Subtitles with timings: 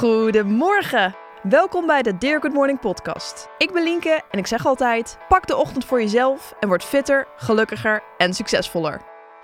[0.00, 1.14] Goedemorgen.
[1.42, 3.48] Welkom bij de Dear Good Morning podcast.
[3.58, 7.28] Ik ben Lienke en ik zeg altijd: pak de ochtend voor jezelf en word fitter,
[7.36, 9.00] gelukkiger en succesvoller.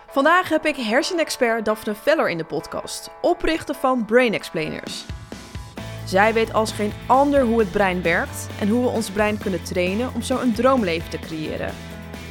[0.07, 5.05] Vandaag heb ik hersenexpert Daphne Veller in de podcast, oprichter van Brain Explainers.
[6.05, 9.63] Zij weet als geen ander hoe het brein werkt en hoe we ons brein kunnen
[9.63, 11.75] trainen om zo een droomleven te creëren.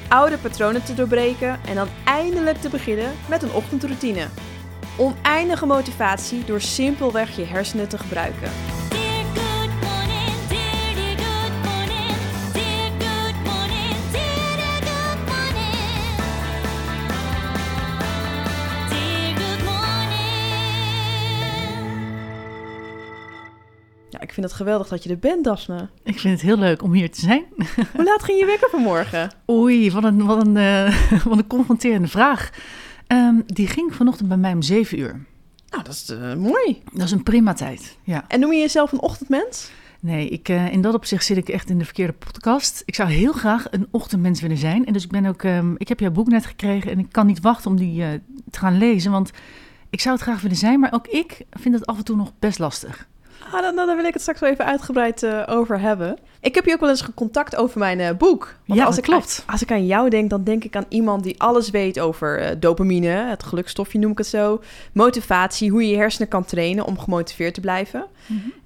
[0.10, 4.28] Oude patronen te doorbreken en dan eindelijk te beginnen met een ochtendroutine.
[4.98, 8.50] Oneindige motivatie door simpelweg je hersenen te gebruiken.
[24.20, 25.90] Ik vind het geweldig dat je er bent, Daphne.
[26.04, 27.46] Ik vind het heel leuk om hier te zijn.
[27.96, 29.32] Hoe laat ging je wekker vanmorgen?
[29.50, 32.50] Oei, wat een, wat een, eh, wat een confronterende vraag.
[33.08, 35.26] Ehm, die ging vanochtend bij mij om 7 uur.
[35.70, 36.82] Nou, dat is eh, mooi.
[36.94, 37.98] Dat is een prima tijd.
[38.04, 38.26] Ja.
[38.28, 39.72] En noem je jezelf een ochtendmens?
[40.00, 42.84] Nee, ik, eh, in dat opzicht zit ik echt in de verkeerde podcast.
[42.86, 44.86] Ik zou heel graag een ochtendmens willen zijn.
[44.86, 47.26] En dus ik ben ook, ehm, ik heb jouw boek net gekregen en ik kan
[47.26, 48.10] niet wachten om die eh,
[48.50, 49.12] te gaan lezen.
[49.12, 49.32] Want
[49.90, 52.32] ik zou het graag willen zijn, maar ook ik vind het af en toe nog
[52.40, 53.08] best lastig.
[53.52, 56.18] Ah, dan, dan wil ik het straks wel even uitgebreid eh, over hebben.
[56.46, 58.56] Ik heb je ook wel eens gecontact over mijn eh, boek.
[58.66, 59.44] Ja, als ik, klopt.
[59.48, 62.56] Als ik aan jou denk, dan denk ik aan iemand die alles weet over eh,
[62.60, 64.62] dopamine, het gelukstofje noem ik het zo.
[64.94, 68.06] Motivatie, hoe je je hersenen kan trainen om gemotiveerd te blijven.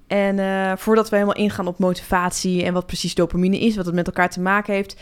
[0.08, 3.96] En eh, voordat we helemaal ingaan op motivatie en wat precies dopamine is, wat het
[3.96, 4.96] met elkaar te maken heeft,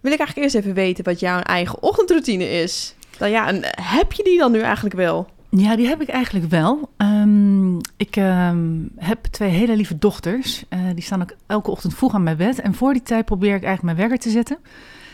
[0.00, 2.94] wil ik eigenlijk eerst even weten wat jouw eigen ochtendroutine is.
[3.18, 5.28] Nou ja, en heb je die dan nu eigenlijk wel?
[5.56, 6.90] Ja, die heb ik eigenlijk wel.
[6.96, 8.66] Ehm, ik ehm,
[8.96, 10.64] heb twee hele lieve dochters.
[10.68, 12.60] Eh, die staan ook elke ochtend vroeg aan mijn bed.
[12.60, 14.56] En voor die tijd probeer ik eigenlijk mijn wekker te zetten.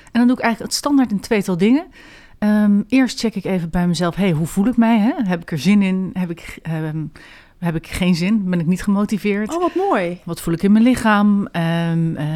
[0.05, 1.85] En dan doe ik eigenlijk het standaard een tweetal dingen.
[2.39, 4.99] Ehm, eerst check ik even bij mezelf, hey, hoe voel ik mij?
[4.99, 5.13] Hè?
[5.17, 6.11] Heb ik er zin in?
[6.13, 6.59] Heb ik,
[7.59, 8.51] heb ik geen zin?
[8.51, 9.55] Ben ik niet gemotiveerd?
[9.55, 10.21] Oh, wat mooi.
[10.25, 11.47] Wat voel ik in mijn lichaam?
[11.47, 11.93] Eh,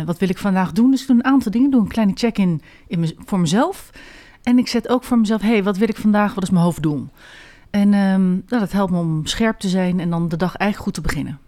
[0.06, 0.90] wat wil ik vandaag doen?
[0.90, 1.70] Dus ik doe een aantal dingen.
[1.70, 3.90] Doe een kleine check-in in mez- voor mezelf.
[4.42, 6.34] En ik zet ook voor mezelf, hey, wat wil ik vandaag?
[6.34, 7.08] Wat is mijn hoofddoel?
[7.74, 10.82] En ehm, nou, dat helpt me om scherp te zijn en dan de dag eigenlijk
[10.82, 11.38] goed te beginnen.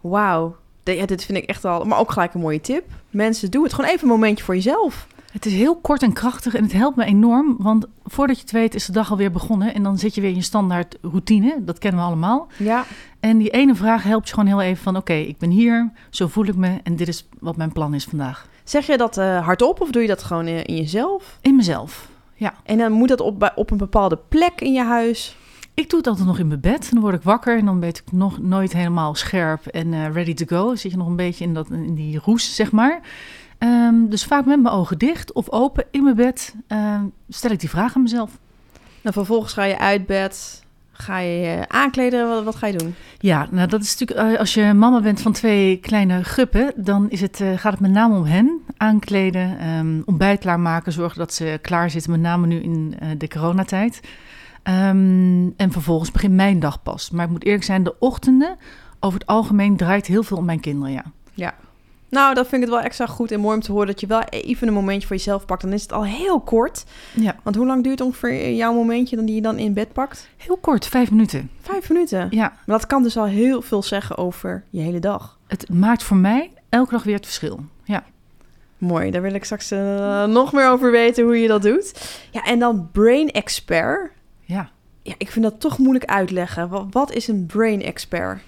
[0.00, 0.56] Wauw.
[0.84, 2.84] Ja, dit vind ik echt al, maar ook gelijk een mooie tip.
[3.10, 5.06] Mensen, doe het gewoon even een momentje voor jezelf.
[5.32, 7.56] Het is heel kort en krachtig en het helpt me enorm.
[7.58, 9.74] Want voordat je het weet is de dag alweer begonnen.
[9.74, 11.56] En dan zit je weer in je standaard routine.
[11.60, 12.46] Dat kennen we allemaal.
[12.56, 12.84] Ja,
[13.20, 14.96] En die ene vraag helpt je gewoon heel even van...
[14.96, 18.04] oké, ik ben hier, zo voel ik me en dit is wat mijn plan is
[18.04, 18.48] vandaag.
[18.64, 21.38] zeg je dat eh, hardop of doe je dat gewoon in, in jezelf?
[21.40, 22.08] In mezelf.
[22.34, 25.36] Ja, En dan moet dat op, op een bepaalde plek in je huis.
[25.74, 26.88] Ik doe het altijd nog in mijn bed.
[26.92, 30.34] Dan word ik wakker en dan weet ik nog nooit helemaal scherp en eh, ready
[30.34, 30.66] to go.
[30.66, 33.00] Dan zit je nog een beetje in, dat, in die roes, zeg maar.
[33.58, 37.60] Ehm, dus vaak met mijn ogen dicht of open in mijn bed ehm, stel ik
[37.60, 38.38] die vraag aan mezelf.
[39.02, 42.28] Nou, vervolgens ga je uit bed, ga je je aankleden.
[42.28, 42.94] Wat, wat ga je doen?
[43.18, 47.10] Ja, nou dat is natuurlijk, eh, als je mama bent van twee kleine guppen, dan
[47.10, 48.60] is het, eh, gaat het met name om hen.
[48.76, 54.00] Aankleden, ehm, ontbijt klaarmaken, zorgen dat ze klaar zitten, met name nu in de coronatijd.
[54.62, 57.10] Ehm, en vervolgens begint mijn dag pas.
[57.10, 58.56] Maar ik moet eerlijk zijn, de ochtenden
[59.00, 61.54] over het algemeen draait heel veel om mijn kinderen, ja.
[62.08, 64.06] Nou, dat vind ik het wel extra goed en mooi om te horen dat je
[64.06, 65.62] wel even een momentje voor jezelf pakt.
[65.62, 66.84] Dan is het al heel kort.
[67.14, 70.28] Ja, Want hoe lang duurt ongeveer jouw momentje dan die je dan in bed pakt?
[70.36, 71.50] heel kort, vijf minuten.
[71.60, 72.26] Vijf minuten.
[72.30, 75.38] Ja, Maar dat kan dus al heel veel zeggen over je hele dag.
[75.46, 77.60] het maakt voor mij elke dag weer het verschil.
[77.84, 78.04] Ja.
[78.78, 82.18] Mooi, daar wil ik straks eh, nog meer over weten hoe je dat doet.
[82.30, 84.10] Ja, en dan Brain Expert.
[84.44, 84.70] Ja.
[85.02, 86.68] Ja, ik vind dat toch moeilijk uitleggen.
[86.68, 88.40] Wat, wat is een Brain Expert?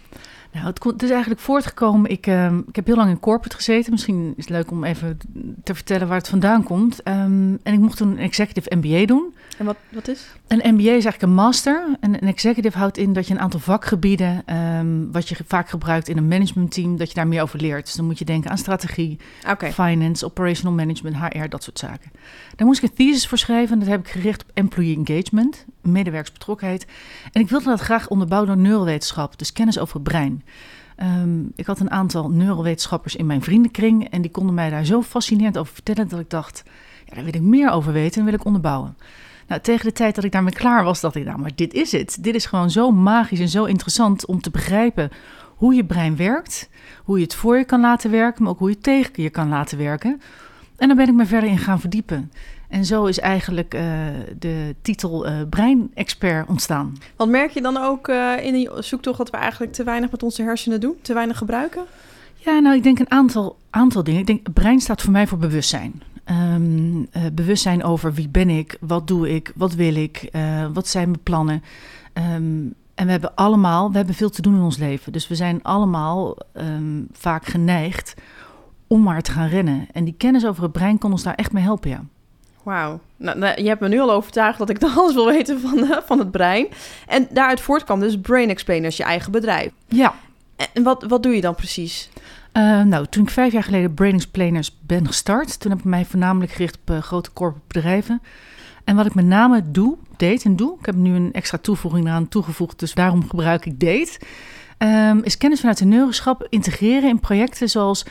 [0.53, 2.10] Nou, het, kon- het is eigenlijk voortgekomen.
[2.10, 3.93] Ik, ehm, ik heb heel lang in corporate gezeten.
[3.93, 5.19] Misschien is het leuk om even
[5.65, 7.03] te vertellen waar het vandaan komt.
[7.03, 9.34] Ehm, en ik mocht toen een executive MBA doen.
[9.59, 10.27] En wat, wat is?
[10.47, 11.97] Een MBA is eigenlijk een master.
[12.00, 16.09] En een executive houdt in dat je een aantal vakgebieden, ehm, wat je vaak gebruikt
[16.09, 17.84] in een managementteam, dat je daar meer over leert.
[17.84, 19.19] Dus dan moet je denken aan strategie,
[19.72, 22.11] finance, operational management, HR, dat soort zaken.
[22.56, 23.72] Daar moest ik een thesis voor schrijven.
[23.72, 26.86] En dat heb ik gericht op employee engagement, medewerksbetrokkenheid.
[27.32, 30.44] En ik wilde dat graag onderbouwen door neurowetenschap, dus kennis over het brein.
[30.96, 35.02] Ehm, ik had een aantal neurowetenschappers in mijn vriendenkring en die konden mij daar zo
[35.02, 36.62] fascinerend over vertellen dat ik dacht,
[37.06, 38.96] ja, daar wil ik meer over weten en wil ik onderbouwen.
[39.46, 41.92] Nou, tegen de tijd dat ik daarmee klaar was, dacht ik, nou, maar dit is
[41.92, 42.19] het.
[42.20, 45.10] Dit is gewoon zo magisch en zo interessant om te begrijpen
[45.54, 46.69] hoe je brein werkt,
[47.04, 49.30] hoe je het voor je kan laten werken, maar ook hoe je het tegen je
[49.30, 50.20] kan laten werken.
[50.76, 52.32] En daar ben ik me verder in gaan verdiepen.
[52.75, 53.82] En zo is eigenlijk eh,
[54.38, 56.97] de titel eh breinexpert ontstaan.
[57.17, 60.23] Want merk je dan ook eh, in die zoektocht dat we eigenlijk te weinig met
[60.23, 60.94] onze hersenen doen?
[61.03, 61.85] Te weinig gebruiken?
[62.35, 64.21] Ja, nou, ik denk een aantal, aantal dingen.
[64.21, 66.03] Ik denk, brein staat voor mij voor bewustzijn.
[66.25, 70.31] Ehm, eh, bewustzijn over wie ben ik, wat doe ik, wat wil ik,
[70.73, 71.62] wat zijn mijn plannen.
[72.12, 75.12] Ehm, En we hebben allemaal, we hebben veel te doen in ons leven.
[75.12, 78.15] Dus we zijn allemaal ehm, vaak geneigd
[78.87, 79.87] om maar te gaan rennen.
[79.93, 82.05] En die kennis over het brein kan ons daar echt mee helpen, ja.
[82.64, 83.00] Wauw.
[83.16, 85.90] Nou, nou, je hebt me nu al overtuigd dat ik dan alles wil weten van,
[85.90, 86.66] eh, van het brein.
[87.06, 89.70] En daaruit voortkwam dus Brain Explainers, je eigen bedrijf.
[89.88, 90.14] Ja,
[90.72, 92.11] En wat, wat doe je dan precies?
[92.52, 96.05] Eh, nou, toen ik vijf jaar geleden Brain Explainers ben gestart, toen heb ik mij
[96.05, 98.22] voornamelijk gericht op eh, grote corporate bedrijven.
[98.84, 102.06] En wat ik met name doe, deed en doe, ik heb nu een extra toevoeging
[102.06, 104.19] eraan toegevoegd, dus daarom gebruik ik date,
[104.78, 108.05] ehm, is kennis vanuit de neuroschap integreren in projecten zoals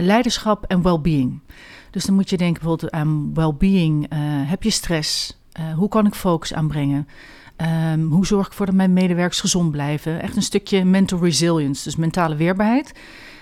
[0.00, 1.40] leiderschap en well-being.
[1.90, 4.08] Dus dan moet je denken bijvoorbeeld aan well-being.
[4.08, 5.38] eh, heb je stress?
[5.52, 7.08] Eh, hoe kan ik focus aanbrengen?
[7.56, 10.22] Ehm, hoe zorg ik ervoor dat mijn medewerkers gezond blijven?
[10.22, 12.92] Echt een stukje mental resilience, dus mentale weerbaarheid.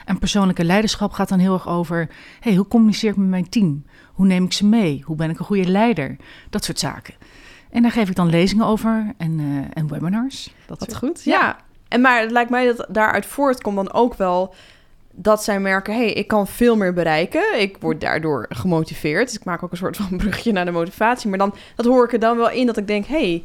[0.04, 2.08] En persoonlijke leiderschap gaat dan heel erg over:
[2.40, 3.84] hey, hoe communiceer ik met mijn team?
[4.12, 5.02] Hoe neem ik ze mee?
[5.04, 6.16] Hoe ben ik een goede leider?
[6.50, 7.14] Dat soort zaken.
[7.70, 10.54] En daar geef ik dan lezingen over en, eh, en webinars.
[10.66, 11.24] Dat soort- goed.
[11.24, 11.56] Ja.
[11.88, 14.54] En maar het lijkt mij dat daaruit voortkomt dan ook wel
[15.16, 17.60] dat zij merken: hé, hey, ik kan veel meer bereiken.
[17.60, 19.26] Ik word daardoor gemotiveerd.
[19.26, 21.28] Dus ik maak ook een soort van brugje naar de motivatie.
[21.28, 23.44] Maar dan dat hoor ik er dan wel in dat ik denk: hé, hey,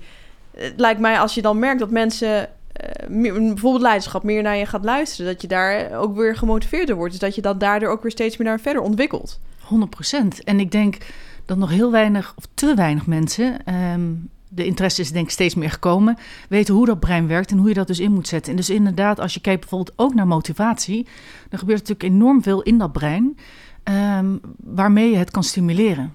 [0.64, 2.50] het lijkt mij als je dan merkt dat mensen.
[2.74, 6.96] eh, bijvoorbeeld leiderschap meer naar je gaat luisteren, dat je daar ook weer gemotiveerd door
[6.96, 7.12] wordt.
[7.12, 9.40] Dus dat je dat daardoor ook weer steeds meer naar verder ontwikkelt.
[9.60, 10.44] 100%.
[10.44, 10.98] En ik denk
[11.46, 14.10] dat nog heel weinig, of te weinig mensen, ehm,
[14.54, 16.18] de interesse is denk ik steeds meer gekomen,
[16.50, 18.52] weten hoe dat brein werkt en hoe je dat dus in moet zetten.
[18.52, 21.08] En dus inderdaad, als je kijkt bijvoorbeeld ook naar motivatie,
[21.50, 23.38] dan gebeurt natuurlijk enorm veel in dat brein,
[23.84, 26.14] ehm, waarmee je het kan stimuleren.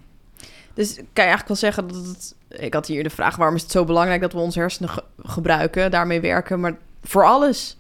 [0.75, 2.35] Dus kan je eigenlijk wel zeggen dat het...
[2.49, 5.05] Ik had hier de vraag, waarom is het zo belangrijk dat we onze hersenen ge-
[5.23, 7.77] gebruiken, daarmee werken, maar voor alles.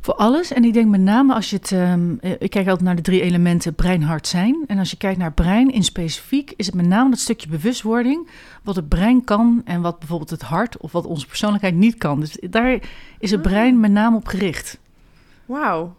[0.00, 0.52] Voor alles.
[0.52, 1.72] En ik denk met name als je het.
[1.72, 4.64] ehm, eh, ik kijk altijd naar de drie elementen brein, hart, zijn.
[4.66, 8.28] En als je kijkt naar brein in specifiek, is het met name dat stukje bewustwording.
[8.62, 12.20] Wat het brein kan en wat bijvoorbeeld het hart of wat onze persoonlijkheid niet kan.
[12.20, 12.78] Dus daar
[13.18, 13.46] is het Ah.
[13.46, 14.78] brein met name op gericht.
[15.46, 15.94] Wauw.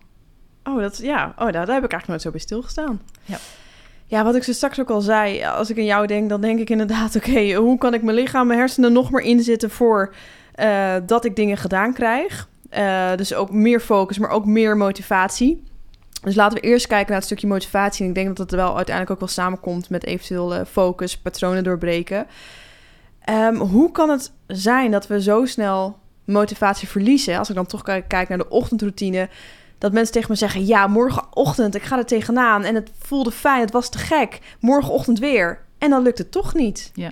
[0.63, 1.25] Oh, dat, ja.
[1.37, 3.01] oh daar, daar heb ik eigenlijk nooit zo bij stilgestaan.
[3.25, 3.37] Ja.
[4.05, 6.59] Ja, wat ik zo straks ook al zei, als ik aan jou denk, dan denk
[6.59, 10.13] ik inderdaad, oké, hoe kan ik mijn lichaam, mijn hersenen nog meer inzetten voor
[10.51, 12.47] eh, dat ik dingen gedaan krijg?
[12.69, 15.63] Eh, dus ook meer focus, maar ook meer motivatie.
[16.21, 18.03] Dus laten we eerst kijken naar het stukje motivatie.
[18.03, 21.63] En ik denk dat het wel uiteindelijk ook wel samenkomt met eventueel eh, focus, patronen
[21.63, 22.27] doorbreken.
[23.21, 27.37] Ehm, hoe kan het zijn dat we zo snel motivatie verliezen?
[27.37, 29.29] Als ik dan toch kijk naar de ochtendroutine,
[29.77, 32.63] dat mensen tegen me zeggen: Ja, morgenochtend, ik ga er tegenaan.
[32.63, 34.39] En het voelde fijn, het was te gek.
[34.59, 35.61] Morgenochtend weer.
[35.77, 36.91] En dan lukt het toch niet.
[36.93, 37.11] Ja,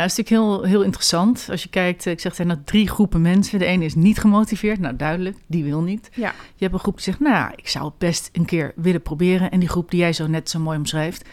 [0.00, 1.46] dat is natuurlijk heel, heel interessant.
[1.50, 3.58] Als je kijkt, eh, ik zeg, er zijn er drie groepen mensen.
[3.58, 4.80] De ene is niet gemotiveerd.
[4.80, 6.10] Nou, duidelijk, die wil niet.
[6.14, 6.34] Ja.
[6.54, 9.02] Je hebt een groep die zegt, nou, ja, ik zou het best een keer willen
[9.02, 9.50] proberen.
[9.50, 11.28] En die groep die jij zo net zo mooi omschrijft.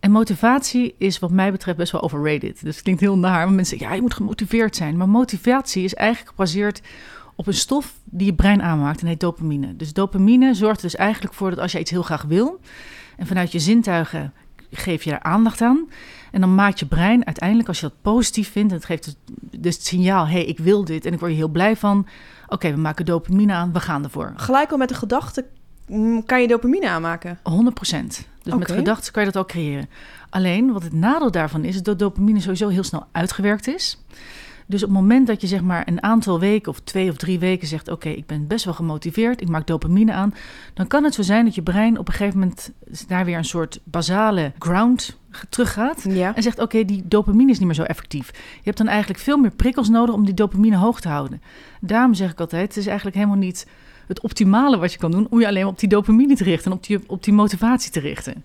[0.00, 2.62] En motivatie is wat mij betreft best wel overrated.
[2.62, 4.96] Dus het klinkt heel naar, maar mensen zeggen, ja, je moet gemotiveerd zijn.
[4.96, 6.80] Maar motivatie is eigenlijk gebaseerd
[7.34, 9.76] op een stof die je brein aanmaakt en heet dopamine.
[9.76, 12.60] Dus dopamine zorgt er dus eigenlijk voor dat als je iets heel graag wil...
[13.16, 14.32] en vanuit je zintuigen
[14.70, 15.88] geef je daar aandacht aan...
[16.34, 18.70] en dan maakt je brein uiteindelijk, als je dat positief vindt...
[18.70, 19.16] en het geeft dus-
[19.60, 22.06] dus het signaal, hé, hey, ik wil dit en ik word je heel blij van...
[22.48, 24.32] oké, we maken dopamine aan, we gaan ervoor.
[24.36, 25.44] Gelijk al met de gedachte
[25.86, 27.38] mm, kan je dopamine aanmaken.
[27.42, 28.26] 100 procent.
[28.42, 29.88] Dus met gedachten kan je dat ook creëren.
[30.30, 33.98] Alleen, wat het nadeel daarvan is, is dat dopamine sowieso heel snel uitgewerkt is.
[34.66, 37.38] Dus op het moment dat je zeg maar een aantal weken of twee of drie
[37.38, 37.88] weken zegt...
[37.88, 40.34] oké, ik ben best wel gemotiveerd, ik maak dopamine aan...
[40.74, 42.72] dan kan het zo zijn dat je brein op een gegeven moment...
[43.08, 46.04] daar weer een soort basale ground teruggaat...
[46.08, 46.34] Ja.
[46.34, 48.30] en zegt, oké, die dopamine is niet meer zo effectief.
[48.34, 51.42] Je hebt dan eigenlijk veel meer prikkels nodig om die dopamine hoog te houden.
[51.80, 53.66] Daarom zeg ik altijd, het is eigenlijk helemaal niet
[54.06, 55.26] het optimale wat je kan doen...
[55.30, 58.00] om je alleen op die dopamine te richten en op die, op die motivatie te
[58.00, 58.44] richten.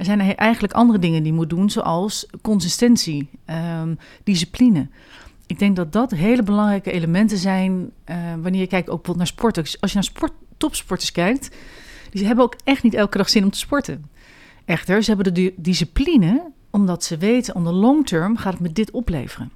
[0.00, 3.94] Er zijn eigenlijk andere dingen die je moet doen, zoals consistentie, ehm,
[4.24, 4.88] discipline.
[5.50, 9.62] Ik denk dat dat hele belangrijke elementen zijn eh, wanneer je kijkt ook naar sporten.
[9.62, 11.56] Als je naar sport, topsporters kijkt,
[12.10, 14.04] die hebben ook echt niet elke dag zin om te sporten.
[14.64, 18.62] Echter, ze hebben de di- discipline omdat ze weten, on the long term gaat het
[18.62, 19.50] me dit opleveren.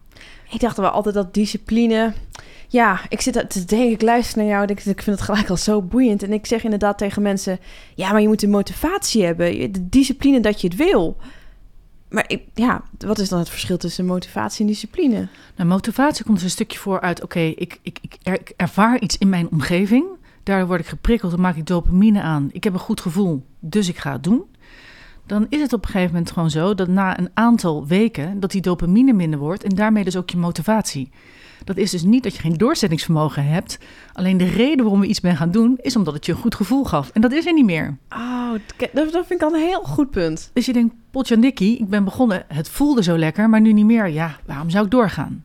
[0.50, 2.12] Ik dacht wel altijd dat discipline...
[2.68, 5.50] Ja, ik zit te denken, ik luister naar jou en ik, ik vind het gelijk
[5.50, 6.22] al zo boeiend.
[6.22, 7.58] En ik zeg inderdaad tegen mensen...
[7.94, 9.72] Ja, maar je moet de motivatie hebben.
[9.72, 11.16] De discipline dat je het wil.
[12.14, 15.28] Maar ik, ja, wat is dan het verschil tussen motivatie en discipline?
[15.56, 19.18] Nou, motivatie komt er een stukje voor uit, oké, ik, ik, ik, ik ervaar iets
[19.18, 20.06] in mijn omgeving.
[20.42, 22.48] Daardoor word ik geprikkeld, dan maak ik dopamine aan.
[22.52, 24.44] Ik heb een goed gevoel, dus ik ga het doen.
[25.26, 28.40] Dan is het op een gegeven moment gewoon zo dat na een aantal weken...
[28.40, 31.10] dat die dopamine minder wordt en daarmee dus ook je motivatie.
[31.64, 33.78] Dat is dus niet dat je geen doorzettingsvermogen hebt.
[34.12, 35.78] Alleen de reden waarom we iets bent gaan doen...
[35.80, 37.10] is omdat het je een goed gevoel gaf.
[37.10, 37.96] En dat is er niet meer.
[38.08, 38.52] Oh,
[38.92, 40.50] dat, vind ik al een heel goed punt.
[40.52, 44.08] Dus je denkt, potjandikkie, ik ben begonnen, het voelde zo lekker, maar nu niet meer.
[44.08, 45.44] Ja, waarom zou ik doorgaan?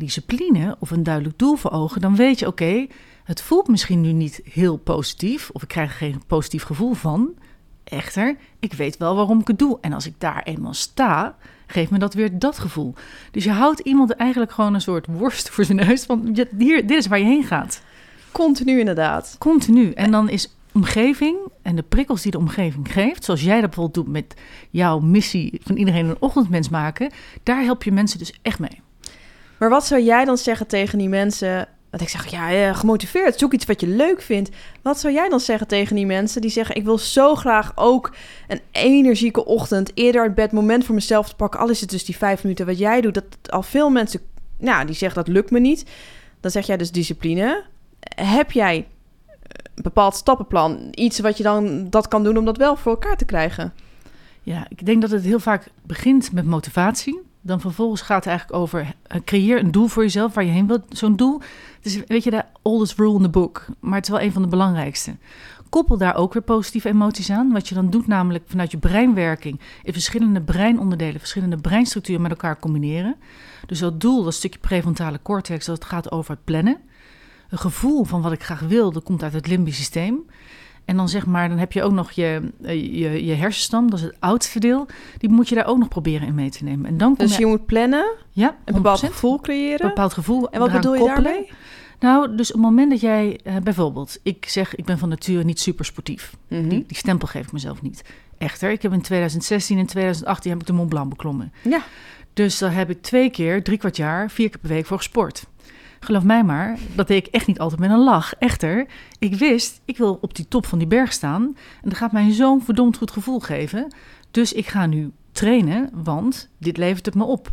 [0.00, 2.86] discipline of een duidelijk doel voor ogen, dan weet je, oké,
[3.24, 7.34] het voelt misschien nu niet heel positief, of ik krijg er geen positief gevoel van.
[7.90, 9.78] Echter, ik weet wel waarom ik het doe.
[9.80, 12.94] En als ik daar eenmaal sta, geeft me dat weer dat gevoel.
[13.30, 16.98] Dus je houdt iemand eigenlijk gewoon een soort worst voor zijn neus ja, hier, dit
[16.98, 17.82] is waar je heen gaat.
[18.32, 19.36] Continu inderdaad.
[19.38, 19.90] Continu.
[19.90, 23.94] En dan is omgeving en de prikkels die de omgeving geeft, zoals jij dat bijvoorbeeld
[23.94, 24.34] doet met
[24.70, 27.10] jouw missie van iedereen een ochtendmens maken,
[27.42, 28.80] daar help je mensen dus echt mee.
[29.58, 31.68] Maar wat zou jij dan zeggen tegen die mensen?
[31.90, 34.50] Dat ik zeg, ja, eh, gemotiveerd, zoek iets wat je leuk vindt.
[34.82, 38.12] Wat zou jij dan zeggen tegen die mensen die zeggen: Ik wil zo graag ook
[38.48, 41.60] een energieke ochtend, eerder uit bed, moment voor mezelf te pakken.
[41.60, 43.14] Al is het dus die vijf minuten wat jij doet.
[43.14, 44.20] Dat al veel mensen,
[44.58, 45.84] nou, die zeggen dat lukt me niet.
[46.40, 47.64] Dan zeg jij dus discipline.
[48.14, 48.86] Heb jij
[49.74, 50.88] een bepaald stappenplan?
[50.90, 53.72] Iets wat je dan dat kan doen om dat wel voor elkaar te krijgen?
[54.42, 57.20] Ja, ik denk dat het heel vaak begint met motivatie.
[57.40, 60.66] Dan vervolgens gaat het eigenlijk over eh, creëer een doel voor jezelf waar je heen
[60.66, 60.84] wilt.
[60.88, 61.40] Zo'n doel,
[61.76, 64.32] het is weet je de oldest rule in the book, maar het is wel een
[64.32, 65.16] van de belangrijkste.
[65.68, 67.52] Koppel daar ook weer positieve emoties aan.
[67.52, 72.58] Wat je dan doet, namelijk vanuit je breinwerking in verschillende breinonderdelen, verschillende breinstructuren met elkaar
[72.58, 73.16] combineren.
[73.66, 76.78] Dus dat doel, dat stukje prefrontale cortex, dat gaat over het plannen.
[77.50, 80.24] Een gevoel van wat ik graag wil, dat komt uit het limbisch systeem.
[80.90, 83.98] En dan zeg maar, dan heb je ook nog je, eh, je, je hersenstam, dat
[83.98, 84.86] is het oudste deel.
[85.18, 86.86] Die moet je daar ook nog proberen in mee te nemen.
[86.86, 89.88] En dan Dus je moet plannen, ja, een bepaald 100%, gevoel een creëren.
[89.88, 90.50] bepaald gevoel.
[90.50, 91.24] En wat bedoel je koppelen.
[91.24, 91.50] daarmee?
[92.00, 95.44] Nou, dus op het moment dat jij eh, bijvoorbeeld, ik zeg, ik ben van nature
[95.44, 96.36] niet super sportief.
[96.48, 96.68] Mhm.
[96.68, 98.04] Die, die stempel geef ik mezelf niet.
[98.38, 101.52] Echter, ik heb in 2016 en 2018 heb ik de Mont Blanc beklommen.
[101.62, 101.82] Ja.
[102.32, 105.46] Dus daar heb ik twee keer, drie kwart jaar, vier keer per week voor gesport.
[106.00, 108.34] Geloof mij maar, dat deed ik echt niet altijd met een lach.
[108.34, 108.86] Echter,
[109.18, 111.42] ik wist, ik wil op die top van die berg staan.
[111.82, 113.94] En dat gaat mij zo'n verdomd goed gevoel geven.
[114.30, 117.52] Dus ik ga nu trainen, want dit levert het me op.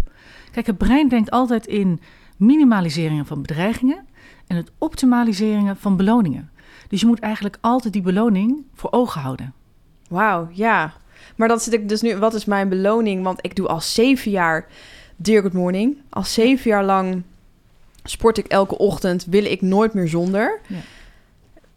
[0.51, 2.00] Kijk, het brein denkt altijd in
[2.38, 4.06] minimaliseringen van bedreigingen
[4.48, 6.50] en het optimaliseringen van beloningen.
[6.88, 9.54] Dus je moet eigenlijk altijd die beloning voor ogen houden.
[10.10, 10.94] Wauw, ja.
[11.36, 13.24] Maar dan zit ik dus nu, wat is mijn beloning?
[13.24, 14.68] Want ik doe al zeven jaar
[15.16, 15.98] Dear Good Morning.
[16.10, 17.24] Al zeven jaar lang
[18.10, 20.60] sport ik elke ochtend, wil ik nooit meer zonder.
[20.68, 20.76] Ja.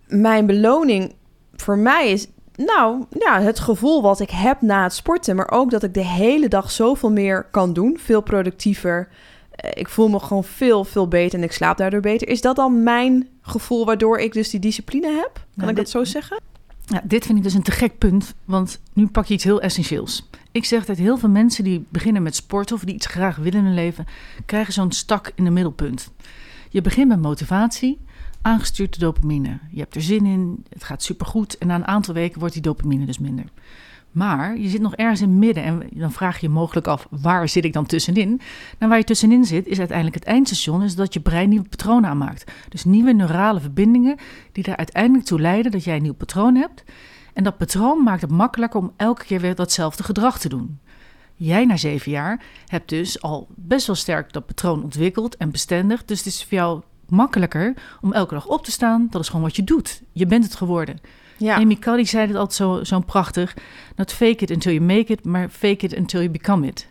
[0.06, 1.14] Mijn beloning
[1.54, 5.37] voor mij is, nou, ja, het gevoel wat ik heb na het sporten.
[5.37, 7.99] Maar ook dat ik de hele dag zoveel meer kan doen.
[8.02, 9.08] Veel productiever.
[9.50, 12.28] Eh, Ik voel me gewoon veel, veel beter en ik slaap daardoor beter.
[12.28, 15.32] Is dat dan mijn gevoel waardoor ik dus die discipline heb?
[15.34, 16.40] Kan Nou, ik dat dit- zo zeggen?
[16.87, 19.60] Ja, dit vind ik dus een te gek punt, want nu pak je iets heel
[19.60, 20.28] essentieels.
[20.52, 23.59] Ik zeg dat heel veel mensen die beginnen met sporten of die iets graag willen
[23.59, 24.07] in hun leven,
[24.47, 26.12] krijgen zo'n stak in de middelpunt.
[26.69, 27.99] Je begint met motivatie,
[28.42, 29.59] aangestuurd door dopamine.
[29.71, 32.62] Je hebt er zin in, het gaat supergoed en na een aantal weken wordt die
[32.62, 33.45] dopamine dus minder.
[34.11, 37.07] Maar je zit nog ergens in het midden en dan vraag je je mogelijk af,
[37.11, 38.28] waar zit ik dan tussenin?
[38.78, 42.11] Nou, waar je tussenin zit is uiteindelijk het eindstation, is dat je brein nieuwe patronen
[42.11, 42.52] aanmaakt.
[42.69, 44.16] Dus nieuwe neurale verbindingen
[44.52, 46.85] die er uiteindelijk toe leiden dat jij een nieuw patroon hebt.
[47.34, 50.80] En dat patroon maakt het makkelijker om elke keer weer datzelfde gedrag te doen.
[51.34, 56.04] Jij na zeven jaar hebt dus al best wel sterk dat patroon ontwikkeld en bestendig.
[56.04, 59.06] Dus het is voor jou makkelijker om elke dag op te staan.
[59.10, 60.02] Dat is gewoon wat je doet.
[60.12, 60.99] Je bent het geworden.
[61.37, 61.56] Ja.
[61.56, 63.56] Amy Cuddy zei het altijd zo, zo prachtig.
[63.96, 66.88] Not fake it until you make it, maar fake it until you become it.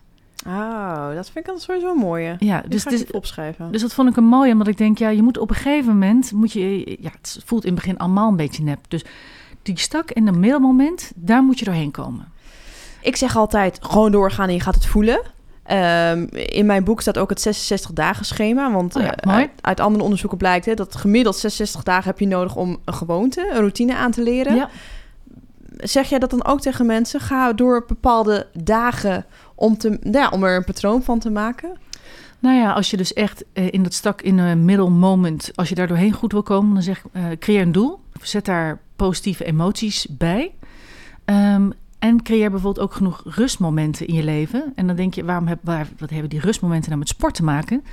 [0.47, 2.35] Oh, dat vind ik altijd sowieso een mooie.
[2.39, 3.71] Ja, Dus dus, opschrijven.
[3.71, 5.91] dus dat vond ik een mooi, omdat ik denk, ja, je moet op een gegeven
[5.91, 8.79] moment, moet je, ja, het voelt in het begin allemaal een beetje nep.
[8.87, 9.03] Dus
[9.75, 12.31] die stak in het middelmoment, daar moet je doorheen komen.
[13.01, 15.21] Ik zeg altijd, gewoon doorgaan en je gaat het voelen.
[15.63, 18.71] Ehm, in mijn boek staat ook het 66 dagen schema.
[18.71, 22.19] Want Oh ja, eh, uit, uit andere onderzoeken blijkt hè, dat gemiddeld 66 dagen heb
[22.19, 24.55] je nodig om een gewoonte, een routine aan te leren.
[24.55, 24.69] Ja,
[25.77, 27.19] Zeg jij dat dan ook tegen mensen?
[27.19, 31.77] Ga door bepaalde dagen om, te, ja, om er een patroon van te maken?
[32.39, 35.69] Nou ja, als je dus echt eh, in dat stak in een middle moment, als
[35.69, 37.99] je daar doorheen goed wil komen, dan zeg ik, eh, creëer een doel.
[38.21, 40.51] Zet daar positieve emoties bij.
[41.25, 41.69] Ehm,
[41.99, 44.71] en creëer bijvoorbeeld ook genoeg rustmomenten in je leven.
[44.75, 47.43] En dan denk je, waarom heb, waar, wat hebben die rustmomenten nou met sport te
[47.43, 47.83] maken?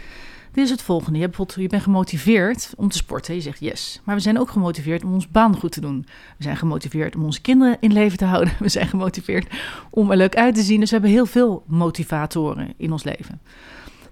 [0.52, 1.18] Dit is het volgende.
[1.18, 3.34] Je, bijvoorbeeld, je bent gemotiveerd om te sporten.
[3.34, 4.00] Je zegt yes.
[4.04, 6.06] Maar we zijn ook gemotiveerd om ons baan goed te doen.
[6.36, 8.54] We zijn gemotiveerd om onze kinderen in leven te houden.
[8.58, 9.54] We zijn gemotiveerd
[9.90, 10.80] om er leuk uit te zien.
[10.80, 13.40] Dus we hebben heel veel motivatoren in ons leven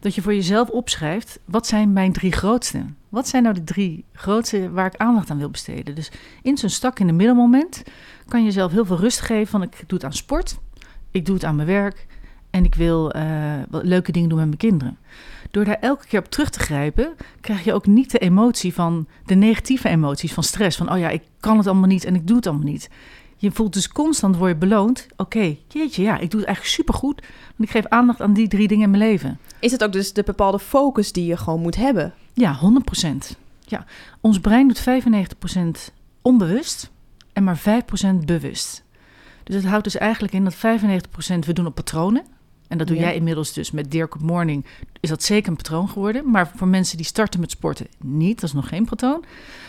[0.05, 2.85] dat je voor jezelf opschrijft: wat zijn mijn drie grootste?
[3.09, 5.95] Wat zijn nou de drie grootste waar ik aandacht aan wil besteden?
[5.95, 6.11] Dus
[6.43, 7.83] in zo'n stak in een middelmoment
[8.29, 10.59] kan je jezelf heel veel rust geven van ik doe het aan sport,
[11.11, 12.07] ik doe het aan mijn werk
[12.51, 13.23] en ik wil eh,
[13.71, 14.99] leuke dingen doen met mijn kinderen.
[15.51, 19.07] Door daar elke keer op terug te grijpen, krijg je ook niet de emotie van
[19.27, 20.77] de negatieve emoties van stress.
[20.77, 22.89] Van oh ja, ik kan het allemaal niet en ik doe het allemaal niet.
[23.37, 25.07] Je voelt dus constant, word je beloond.
[25.17, 27.21] Oké, jeetje, ja, ik doe het eigenlijk supergoed.
[27.57, 29.39] Want ik geef aandacht aan die drie dingen in mijn leven.
[29.59, 32.15] Is het ook dus de bepaalde focus die je gewoon moet hebben?
[32.33, 32.59] Ja,
[33.05, 33.09] 100%.
[33.61, 33.87] Ja,
[34.21, 34.85] ons brein doet
[35.89, 36.91] 95% onbewust
[37.33, 38.85] en maar 5% bewust.
[39.45, 40.59] Dus het houdt dus eigenlijk in dat 95%
[41.47, 42.25] we doen op patronen.
[42.75, 43.03] En dat doe Ja.
[43.03, 44.65] jij inmiddels dus met Good Morning.
[45.01, 46.31] Is dat zeker een patroon geworden.
[46.31, 48.41] Maar voor mensen die starten met sporten niet.
[48.41, 49.25] Dat is nog geen patroon.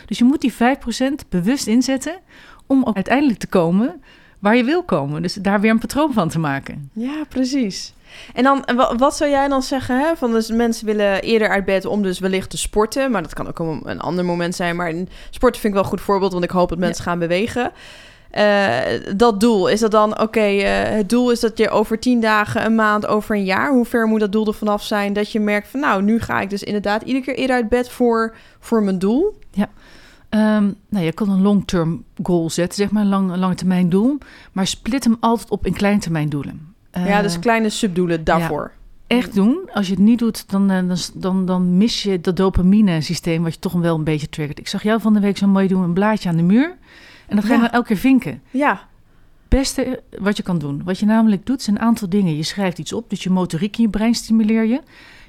[0.06, 2.18] Dus je moet die 5% bewust inzetten
[2.66, 4.02] om ook uiteindelijk te komen
[4.38, 5.22] waar je wil komen.
[5.22, 6.90] Dus daar weer een patroon van te maken.
[6.92, 7.92] Ja, precies.
[8.34, 8.64] En dan,
[8.96, 10.00] wat zou jij dan zeggen?
[10.00, 10.16] Hè?
[10.16, 13.10] Van dus mensen willen eerder uit bed om dus wellicht te sporten.
[13.10, 14.76] Maar dat kan ook een, een ander moment zijn.
[14.76, 14.92] Maar
[15.30, 17.72] sporten vind ik wel een goed voorbeeld, want ik hoop dat mensen gaan bewegen.
[18.36, 22.20] Eh, dat doel, is dat dan, oké, eh, het doel is dat je over tien
[22.20, 25.32] dagen, een maand, over een jaar, hoe ver moet dat doel er vanaf zijn dat
[25.32, 28.34] je merkt van, nou, nu ga ik dus inderdaad iedere keer eerder uit bed voor,
[28.60, 29.38] voor mijn doel.
[30.28, 34.18] Ehm, nou, je kan een long-term goal zetten, zeg maar, een lang, lange termijn doel.
[34.52, 36.74] Maar split hem altijd op in kleine termijn doelen.
[36.92, 38.72] ja, Eh, dus kleine subdoelen daarvoor.
[39.06, 39.70] echt doen.
[39.72, 43.42] Als je het niet doet, dan, dan, dan, dan mis je dat dopamine-systeem...
[43.42, 44.58] wat je toch wel een beetje triggert.
[44.58, 46.76] Ik zag jou van de week zo mooi doen, een blaadje aan de muur.
[47.26, 48.42] En dat ga je dan elke keer vinken.
[48.50, 48.88] Ja,
[49.48, 50.82] beste wat je kan doen.
[50.84, 52.36] Wat je namelijk doet, zijn een aantal dingen.
[52.36, 54.80] Je schrijft iets op, dus je motoriek in je brein stimuleer je.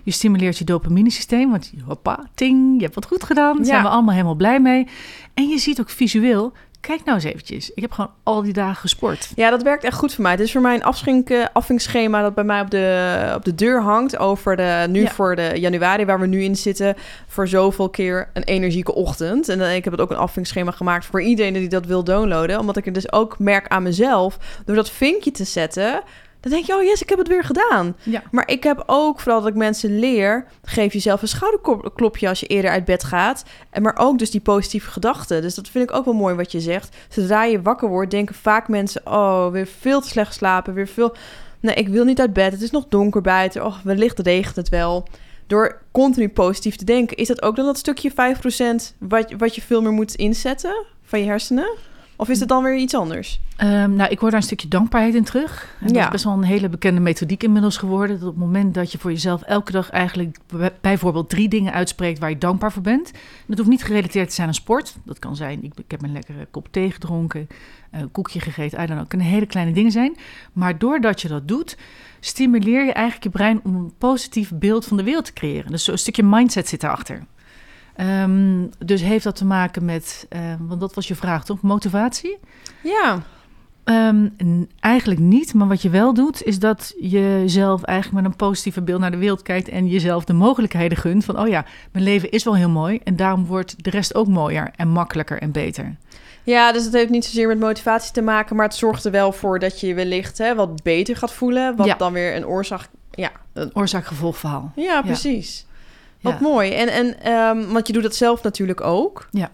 [0.03, 3.55] Je stimuleert je dopamine-systeem, want hoppa, ting, je hebt wat goed gedaan.
[3.55, 3.71] Daar Ja.
[3.71, 4.87] zijn we allemaal helemaal blij mee.
[5.33, 6.53] En je ziet ook visueel,
[6.87, 7.71] kijk nou eens eventjes.
[7.73, 9.31] Ik heb gewoon al die dagen gesport.
[9.35, 10.31] Ja, dat werkt echt goed voor mij.
[10.31, 13.55] Het is voor mij een afschink, eh, afvingsschema dat bij mij op de, op de
[13.55, 14.17] deur hangt.
[14.17, 15.09] Over de, nu Ja.
[15.09, 16.95] voor de januari, waar we nu in zitten.
[17.27, 19.49] Voor zoveel keer een energieke ochtend.
[19.49, 22.59] En dan, ik heb het ook een afvingsschema gemaakt voor iedereen die dat wil downloaden.
[22.59, 24.37] Omdat ik het dus ook merk aan mezelf.
[24.65, 26.01] Door dat vinkje te zetten,
[26.39, 27.95] dan denk je, oh yes, ik heb het weer gedaan.
[28.03, 28.23] Ja.
[28.31, 32.47] Maar ik heb ook, vooral dat ik mensen leer, geef jezelf een schouderklopje als je
[32.47, 33.43] eerder uit bed gaat.
[33.69, 35.41] En maar ook dus die positieve gedachten.
[35.41, 36.95] Dus dat vind ik ook wel mooi wat je zegt.
[37.09, 41.15] Zodra je wakker wordt, denken vaak mensen, oh, weer veel te slecht geslapen, weer veel...
[41.59, 44.69] Nee, ik wil niet uit bed, het is nog donker buiten, oh, wellicht regent het
[44.69, 45.07] wel.
[45.47, 48.15] Door continu positief te denken, is dat ook dan dat stukje 5%
[48.97, 51.75] wat, wat je veel meer moet inzetten van je hersenen?
[52.15, 53.39] Of is het dan weer iets anders?
[53.57, 55.75] Ehm, nou, ik hoor daar een stukje dankbaarheid in terug.
[55.79, 56.03] En dat Ja.
[56.05, 58.19] is best wel een hele bekende methodiek inmiddels geworden.
[58.19, 61.73] Dat op het moment dat je voor jezelf elke dag eigenlijk bij- bijvoorbeeld drie dingen
[61.73, 63.11] uitspreekt waar je dankbaar voor bent.
[63.47, 64.95] Dat hoeft niet gerelateerd te zijn aan sport.
[65.03, 67.47] Dat kan zijn, ik, ik heb een lekkere kop thee gedronken,
[67.91, 68.99] een koekje gegeten, I don't know.
[68.99, 70.15] Het kunnen hele kleine dingen zijn.
[70.53, 71.77] Maar doordat je dat doet,
[72.19, 75.71] stimuleer je eigenlijk je brein om een positief beeld van de wereld te creëren.
[75.71, 77.23] Dus zo'n stukje mindset zit daarachter.
[77.95, 82.37] Ehm, dus heeft dat te maken met, ehm, want dat was je vraag toch, motivatie?
[82.83, 83.23] Ja,
[83.87, 84.27] Ehm,
[84.79, 88.81] eigenlijk niet, maar wat je wel doet, is dat je zelf eigenlijk met een positieve
[88.81, 92.31] beeld naar de wereld kijkt en jezelf de mogelijkheden gunt van, oh ja, mijn leven
[92.31, 95.95] is wel heel mooi en daarom wordt de rest ook mooier en makkelijker en beter.
[96.43, 99.31] Ja, dus het heeft niet zozeer met motivatie te maken, maar het zorgt er wel
[99.31, 101.75] voor dat je je wellicht hè, wat beter gaat voelen.
[101.75, 101.95] Wat Ja.
[101.95, 102.87] dan weer een oorzaak.
[103.11, 104.71] Ja, een- Oorzaak-gevolgverhaal.
[104.75, 105.65] ja precies.
[106.21, 106.39] Wat Ja.
[106.41, 106.71] mooi.
[106.71, 109.27] En, en ehm, want je doet dat zelf natuurlijk ook.
[109.31, 109.49] Ja.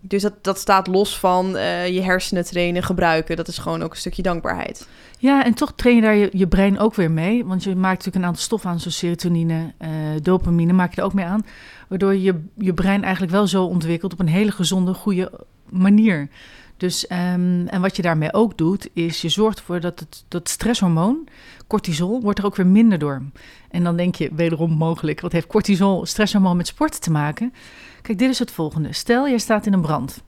[0.00, 3.36] Dus dat, dat staat los van eh, je hersenen trainen, gebruiken.
[3.36, 4.88] Dat is gewoon ook een stukje dankbaarheid.
[5.18, 7.44] Ja, en toch train je daar je, je brein ook weer mee.
[7.44, 9.90] Want je maakt natuurlijk een aantal stoffen aan, zoals serotonine, eh,
[10.22, 11.46] dopamine, maak je er ook mee aan.
[11.88, 15.32] Waardoor je je brein eigenlijk wel zo ontwikkelt op een hele gezonde, goede
[15.68, 16.28] manier.
[16.76, 20.48] Dus, ehm, en wat je daarmee ook doet, is je zorgt ervoor dat het dat
[20.48, 21.28] stresshormoon,
[21.66, 23.22] cortisol, wordt er ook weer minder door.
[23.70, 27.52] En dan denk je, wederom mogelijk, wat heeft cortisol, stresshormoon met sport te maken?
[28.02, 28.92] Kijk, dit is het volgende.
[28.92, 30.22] Stel, jij staat in een brand.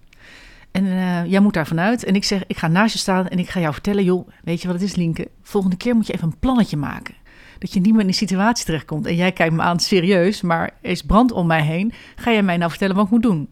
[0.70, 2.04] En eh, jij moet daar vanuit.
[2.04, 4.04] En ik zeg, ik ga naast je staan en ik ga jou vertellen...
[4.04, 5.28] joh, weet je wat het is, Linke?
[5.42, 7.14] Volgende keer moet je even een plannetje maken.
[7.58, 9.06] Dat je niet meer in die situatie terechtkomt.
[9.06, 11.92] En jij kijkt me aan, serieus, maar er is brand om mij heen.
[12.16, 13.48] Ga jij mij nou vertellen wat ik moet doen?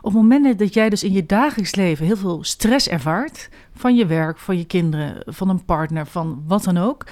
[0.00, 3.48] Op momenten dat jij dus in je dagelijks leven heel veel stress ervaart...
[3.74, 7.04] van je werk, van je kinderen, van een partner, van wat dan ook...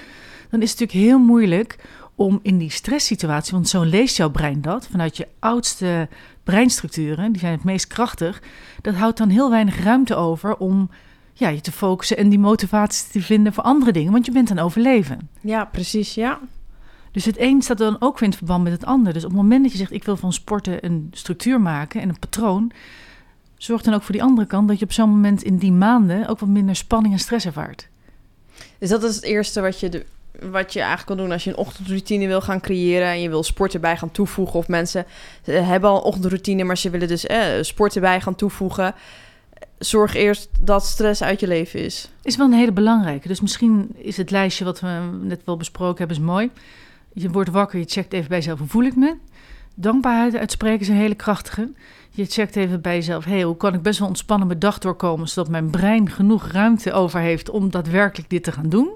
[0.51, 1.79] dan is het natuurlijk heel moeilijk
[2.14, 3.53] om in die stresssituatie...
[3.53, 6.09] want zo leest jouw brein dat, vanuit je oudste
[6.44, 7.33] breinstructuren...
[7.33, 8.42] die zijn het meest krachtig...
[8.83, 10.90] dat houdt dan heel weinig ruimte over om
[11.33, 12.16] ja, je te focussen...
[12.16, 15.29] en die motivatie te vinden voor andere dingen, want je bent aan overleven.
[15.40, 16.14] Ja, precies.
[16.14, 16.40] Ja.
[17.17, 19.13] Dus het een staat dan ook weer in verband met het ander.
[19.13, 22.09] Dus op het moment dat je zegt, ik wil van sporten een structuur maken en
[22.09, 22.73] een patroon...
[23.57, 26.29] zorg dan ook voor die andere kant dat je op zo'n moment in die maanden...
[26.29, 27.89] ook wat minder spanning en stress ervaart.
[28.79, 30.05] Dus dat is het eerste wat je, de,
[30.51, 33.43] wat je eigenlijk kan doen als je een ochtendroutine wil gaan creëren en je wil
[33.43, 34.59] sport erbij gaan toevoegen.
[34.59, 35.07] Of mensen
[35.45, 38.95] hebben al een ochtendroutine, maar ze willen dus eh, sport erbij gaan toevoegen.
[39.79, 42.11] Zorg eerst dat stress uit je leven is.
[42.23, 43.29] Is wel een hele belangrijke.
[43.29, 46.51] Dus misschien is het lijstje wat we net wel besproken hebben, is mooi.
[47.19, 49.17] Je wordt wakker, je checkt even bij jezelf, hoe voel ik me?
[49.75, 51.73] Dankbaarheid uitspreken is een hele krachtige.
[52.11, 55.29] Je checkt even bij jezelf, hey, hoe kan ik best wel ontspannen mijn dag doorkomen,
[55.29, 58.91] zodat mijn brein genoeg ruimte over heeft om daadwerkelijk dit te gaan doen.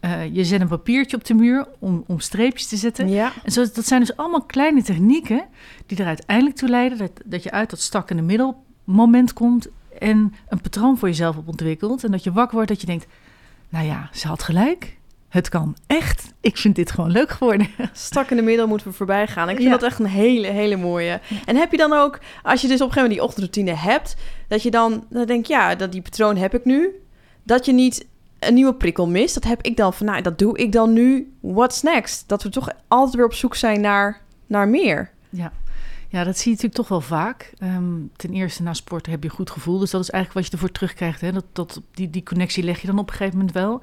[0.00, 3.08] Eh, je zet een papiertje op de muur om, om streepjes te zetten.
[3.08, 3.32] Ja.
[3.44, 5.44] En zo, dat zijn dus allemaal kleine technieken
[5.86, 9.68] die er uiteindelijk toe leiden dat, dat je uit dat stak in de middelmoment komt
[9.98, 12.04] en een patroon voor jezelf op ontwikkelt.
[12.04, 13.06] En dat je wakker wordt dat je denkt,
[13.68, 14.96] nou ja, ze had gelijk.
[15.34, 16.32] Het kan echt.
[16.40, 17.66] Ik vind dit gewoon leuk geworden.
[17.92, 19.48] Stak in de middel moeten we voorbij gaan.
[19.48, 19.74] Ik vind Ja.
[19.74, 21.20] dat echt een hele, hele mooie.
[21.44, 24.16] En heb je dan ook, als je dus op een gegeven moment die ochtendroutine hebt,
[24.48, 26.90] dat je dan, dan denk ja, dat die patroon heb ik nu.
[27.42, 28.06] Dat je niet
[28.38, 29.34] een nieuwe prikkel mist.
[29.34, 31.32] Dat heb ik dan van, nou, dat doe ik dan nu.
[31.40, 32.28] What's next?
[32.28, 35.10] Dat we toch altijd weer op zoek zijn naar, naar meer.
[35.30, 35.52] Ja.
[36.08, 37.52] ja, dat zie je natuurlijk toch wel vaak.
[37.58, 39.78] Ehm, ten eerste na sport heb je goed gevoel.
[39.78, 41.20] Dus dat is eigenlijk wat je ervoor terugkrijgt.
[41.20, 41.32] Hè?
[41.32, 43.82] Dat, dat, die, die connectie leg je dan op een gegeven moment wel.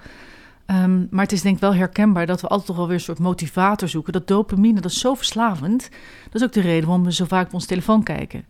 [0.72, 3.02] Ehm, maar het is denk ik wel herkenbaar dat we altijd toch wel weer een
[3.02, 4.14] soort motivator zoeken.
[4.14, 5.90] Dat dopamine, dat is zo verslavend.
[6.24, 8.46] Dat is ook de reden waarom we zo vaak op ons telefoon kijken.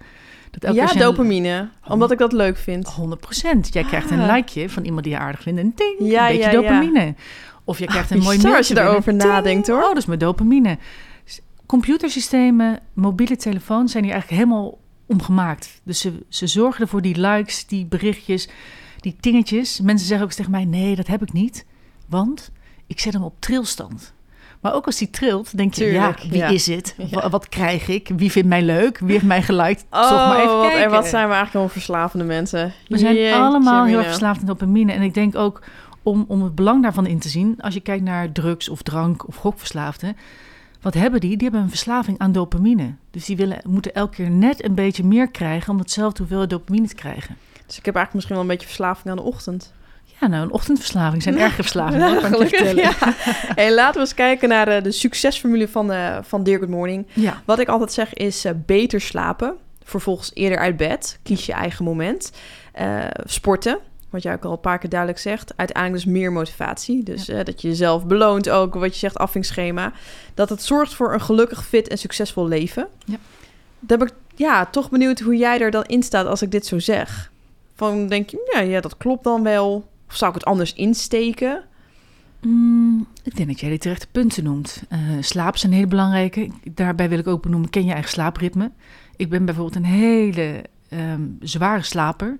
[0.52, 1.70] Dat elke ja, een- dopamine.
[1.88, 2.88] Omdat ik dat leuk vind.
[2.88, 3.74] 100%.
[3.74, 4.36] Jij krijgt een Ah.
[4.36, 5.60] likeje van iemand die je aardig vindt.
[5.60, 6.62] En ding, Ja, een beetje ja, ja.
[6.62, 7.16] dopamine.
[7.64, 9.78] Of je krijgt een mooi mailtje als je daarover nadenkt, hoor.
[9.82, 10.78] Oh, dat is mijn dopamine.
[11.66, 15.82] Computersystemen, mobiele telefoons zijn hier eigenlijk helemaal omgemaakt.
[15.84, 18.50] Dus ze, ze zorgen ervoor die likes, die berichtjes,
[19.00, 19.80] die dingetjes.
[19.80, 21.66] Mensen zeggen ook eens tegen mij, nee, dat heb ik niet.
[22.12, 22.52] Want
[22.88, 24.14] ik zet hem op trilstand.
[24.60, 26.48] Maar ook als die trilt, denk je, Tuurlijk, ja, wie ja.
[26.48, 26.96] is het?
[26.98, 27.30] Ja.
[27.30, 28.12] Wat krijg ik?
[28.16, 29.00] Wie vindt mij leuk?
[29.00, 29.86] Wie heeft mij geliked?
[29.90, 30.84] Oh, maar even wat, kijken.
[30.84, 32.74] en wat zijn we eigenlijk gewoon verslavende mensen.
[32.88, 34.92] We zijn Jeetje, allemaal heel erg verslaafd aan dopamine.
[34.92, 35.62] En ik denk ook
[36.04, 39.28] om, om het belang daarvan in te zien, als je kijkt naar drugs of drank
[39.28, 40.18] of gokverslaafden,
[40.82, 41.38] wat hebben die?
[41.38, 42.94] Die hebben een verslaving aan dopamine.
[43.12, 46.88] Dus die willen, moeten elke keer net een beetje meer krijgen om hetzelfde hoeveelheid dopamine
[46.88, 47.38] te krijgen.
[47.66, 49.74] Dus ik heb eigenlijk misschien wel een beetje verslaving aan de ochtend.
[50.22, 52.12] Ja, nou, een ochtendverslaving zijn erge verslavingen.
[52.12, 52.76] hoor, kan je vertellen.
[52.76, 52.94] ja.
[53.56, 57.08] Hey, laten we eens kijken naar de, de succesformule van, eh van Dear Good Morning.
[57.14, 57.42] Ja.
[57.46, 59.56] Wat ik altijd zeg is eh, beter slapen.
[59.84, 61.20] Vervolgens eerder uit bed.
[61.24, 62.32] Kies je eigen moment.
[62.72, 63.80] Eh, sporten.
[64.10, 65.54] Wat jij ook al een paar keer duidelijk zegt.
[65.56, 67.04] Uiteindelijk dus meer motivatie.
[67.04, 68.74] Dus eh, dat je jezelf beloont ook.
[68.74, 69.92] Wat je zegt, afvingsschema.
[70.34, 72.88] Dat het zorgt voor een gelukkig, fit en succesvol leven.
[73.06, 73.18] Ja.
[73.80, 76.66] Dan ben ik ja, toch benieuwd hoe jij er dan in staat als ik dit
[76.66, 77.32] zo zeg.
[77.76, 79.90] Van denk je, ja, ja dat klopt dan wel.
[80.12, 81.64] Of zou ik het anders insteken?
[82.42, 84.84] Mm, ik denk dat jij de terechte punten noemt.
[84.90, 86.50] Eh, slaap is een hele belangrijke.
[86.72, 88.72] Daarbij wil ik ook benoemen, ken je eigen slaapritme.
[89.16, 92.38] Ik ben bijvoorbeeld een hele ehm, zware slaper.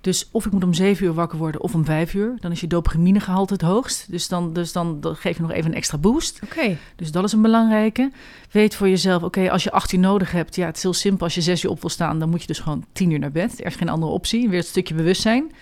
[0.00, 2.36] Dus of ik moet om zeven uur wakker worden of om vijf uur.
[2.40, 4.10] Dan is je dopaminegehalte het hoogst.
[4.10, 6.40] Dus dan, dus dan, geef je nog even een extra boost.
[6.44, 6.76] Oké.
[6.96, 8.10] Dus dat is een belangrijke.
[8.50, 10.56] Weet voor jezelf, oké, als je 18 nodig hebt...
[10.56, 11.24] ja, het is heel simpel.
[11.24, 13.32] Als je zes uur op wil staan, dan moet je dus gewoon 10 uur naar
[13.32, 13.60] bed.
[13.60, 14.48] Er is geen andere optie.
[14.48, 15.52] Weer het stukje bewustzijn.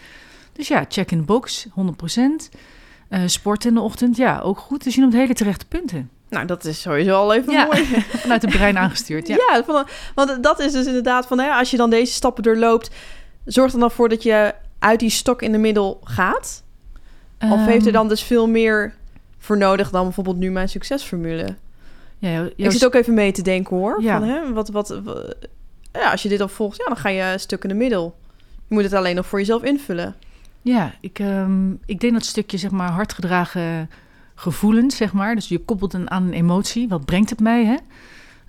[0.57, 2.49] Dus ja, check in de box, 100%
[3.09, 4.85] Eh sport in de ochtend, ja, ook goed.
[4.85, 6.11] Dus je noemt hele terechte punten.
[6.29, 7.65] Nou, dat is sowieso al even Ja.
[7.65, 7.85] mooi.
[8.25, 9.37] Vanuit het brein aangestuurd, ja.
[9.53, 12.91] Ja, van, want dat is dus inderdaad van, hè, als je dan deze stappen doorloopt,
[13.45, 16.63] zorgt er dan voor dat je uit die stok in de middel gaat?
[17.41, 18.95] Of heeft er Ehm, dan dus veel meer
[19.39, 21.55] voor nodig dan bijvoorbeeld nu mijn succesformule?
[22.19, 24.03] Ja, jou- Ik zit ook even mee te denken hoor.
[24.03, 24.19] Ja.
[24.19, 25.33] Van, hè, wat, wat, wa-
[25.93, 28.17] ja, als je dit dan volgt, ja, dan ga je een stuk in de middel.
[28.69, 30.15] Je moet het alleen nog voor jezelf invullen.
[30.67, 33.91] Ja, ik, ehm, ik denk dat stukje, zeg maar, hardgedragen
[34.35, 35.35] gevoelens, zeg maar.
[35.35, 36.89] Dus je koppelt een aan een emotie.
[36.89, 37.77] Wat brengt het mij, hè?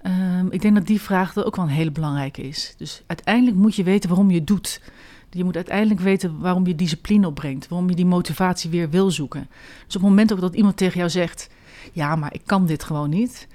[0.02, 2.74] Ehm, ik denk dat die vraag ook wel een hele belangrijke is.
[2.78, 4.82] Dus uiteindelijk moet je weten waarom je het doet.
[5.30, 7.68] Je moet uiteindelijk weten waarom je discipline opbrengt.
[7.68, 9.48] Waarom je die motivatie weer wil zoeken.
[9.86, 11.50] Dus op het moment ook dat iemand tegen jou zegt...
[11.94, 13.48] ja, maar ik kan dit gewoon niet.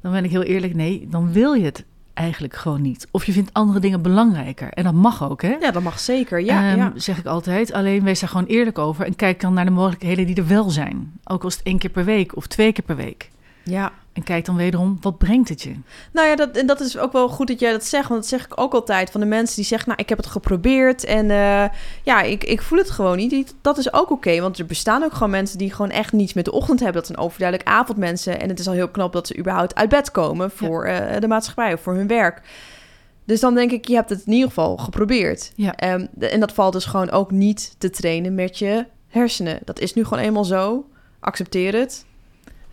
[0.00, 1.84] Dan ben ik heel eerlijk, nee, dan wil je het
[2.20, 3.06] eigenlijk gewoon niet.
[3.10, 4.68] Of je vindt andere dingen belangrijker.
[4.72, 5.56] En dat mag ook, hè?
[5.60, 6.40] Ja, dat mag zeker.
[6.40, 6.92] Ja, Ehm, ja.
[6.94, 7.72] Zeg ik altijd.
[7.72, 9.04] Alleen wees daar gewoon eerlijk over.
[9.06, 11.12] En kijk dan naar de mogelijkheden die er wel zijn.
[11.24, 13.30] Ook als het één keer per week of twee keer per week.
[13.70, 13.92] Ja.
[14.12, 15.74] En kijk dan wederom, wat brengt het je?
[16.12, 18.08] Nou ja, dat, en dat is ook wel goed dat jij dat zegt.
[18.08, 19.88] Want dat zeg ik ook altijd van de mensen die zeggen...
[19.88, 21.64] nou, ik heb het geprobeerd en eh,
[22.02, 23.54] ja, ik, ik voel het gewoon niet.
[23.60, 25.58] Dat is ook oké, want er bestaan ook gewoon mensen...
[25.58, 26.96] die gewoon echt niets met de ochtend hebben.
[26.98, 28.40] Dat zijn overduidelijk avondmensen.
[28.40, 30.50] En het is al heel knap dat ze überhaupt uit bed komen...
[30.50, 32.42] voor eh, de maatschappij of voor hun werk.
[33.24, 35.52] Dus dan denk ik, je hebt het in ieder geval geprobeerd.
[35.54, 35.76] Ja.
[35.76, 39.58] Ehm, de- en dat valt dus gewoon ook niet te trainen met je hersenen.
[39.64, 40.88] Dat is nu gewoon eenmaal zo.
[41.20, 42.04] Accepteer het.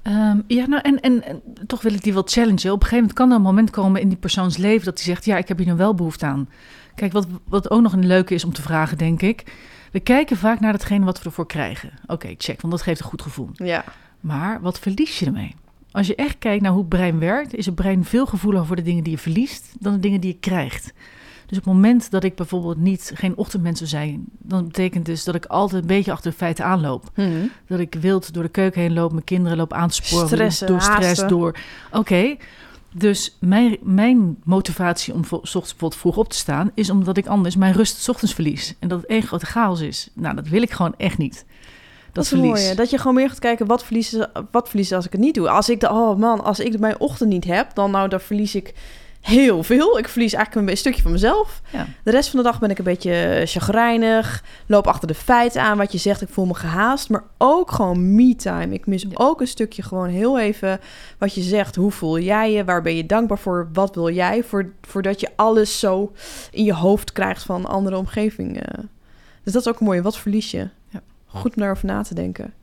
[0.08, 2.72] Ehm, ja, nou, en, en, en toch wil ik die wel challengen.
[2.72, 5.04] Op een gegeven moment kan er een moment komen in die persoons leven dat hij
[5.04, 6.50] zegt: Ja, ik heb hier nu wel behoefte aan.
[6.96, 9.44] Kijk, wat, wat ook nog een leuke is om te vragen, denk ik.
[9.92, 11.92] We kijken vaak naar datgene wat we ervoor krijgen.
[12.06, 13.50] Oké, check, want dat geeft een goed gevoel.
[13.54, 13.84] Ja.
[14.20, 15.56] Maar wat verlies je ermee?
[15.92, 18.76] Als je echt kijkt naar hoe het brein werkt, is het brein veel gevoeliger voor
[18.76, 20.94] de dingen die je verliest dan de dingen die je krijgt.
[21.48, 25.24] Dus op het moment dat ik bijvoorbeeld niet geen ochtendmens zou zijn, dan betekent dus
[25.24, 27.10] dat ik altijd een beetje achter de feiten aanloop.
[27.16, 27.30] Mhm.
[27.68, 30.68] Dat ik wild door de keuken heen loop, mijn kinderen loop aan te sporen, Stressen,
[30.68, 31.28] door stress, haasten.
[31.28, 31.58] door.
[31.92, 32.36] Oké,
[32.94, 36.72] Dus mijn, mijn motivatie om ochtends bijvoorbeeld vroeg op te staan...
[36.74, 38.76] is omdat ik anders mijn rust 's ochtends verlies.
[38.80, 40.10] En dat het één grote chaos is.
[40.14, 41.34] Nou, dat wil ik gewoon echt niet.
[41.36, 42.64] Dat, Dat is verlies.
[42.64, 42.76] mooi.
[42.76, 45.50] Dat je gewoon meer gaat kijken, wat verliezen, wat verliezen als ik het niet doe.
[45.50, 48.56] Als ik de, oh man, als ik mijn ochtend niet heb, dan nou, dan verlies
[48.56, 48.74] ik
[49.28, 49.98] heel veel.
[49.98, 51.62] Ik verlies eigenlijk een stukje van mezelf.
[51.72, 51.86] Ja.
[52.04, 54.44] De rest van de dag ben ik een beetje chagrijnig.
[54.66, 56.22] Loop achter de feiten aan wat je zegt.
[56.22, 57.10] Ik voel me gehaast.
[57.10, 58.74] Maar ook gewoon me-time.
[58.74, 59.10] Ik mis Ja.
[59.14, 60.80] ook een stukje gewoon heel even
[61.18, 61.76] wat je zegt.
[61.76, 62.64] Hoe voel jij je?
[62.64, 63.70] Waar ben je dankbaar voor?
[63.74, 64.44] Wat wil jij?
[64.44, 66.12] Voor, voordat je alles zo
[66.52, 68.62] in je hoofd krijgt van andere omgeving.
[68.62, 68.84] eh.
[69.44, 70.02] Dus dat is ook mooi.
[70.02, 70.68] Wat verlies je?
[70.90, 71.02] Ja.
[71.26, 72.54] Goed om daarover na te denken.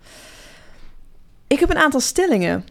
[1.47, 2.65] Ik heb een aantal stellingen.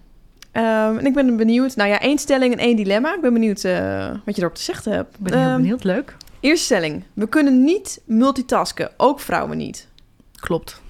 [0.54, 1.76] Ehm, en ik ben benieuwd.
[1.76, 3.16] Nou ja, één stelling en één dilemma.
[3.16, 5.13] Ik ben benieuwd eh, wat je erop te zeggen hebt.
[5.16, 5.84] Ik ben heel Ehm, benieuwd.
[5.84, 6.16] Leuk.
[6.39, 7.04] Eerste stelling.
[7.13, 8.89] We kunnen niet multitasken.
[8.98, 9.88] Ook vrouwen niet.
[10.36, 10.82] Klopt.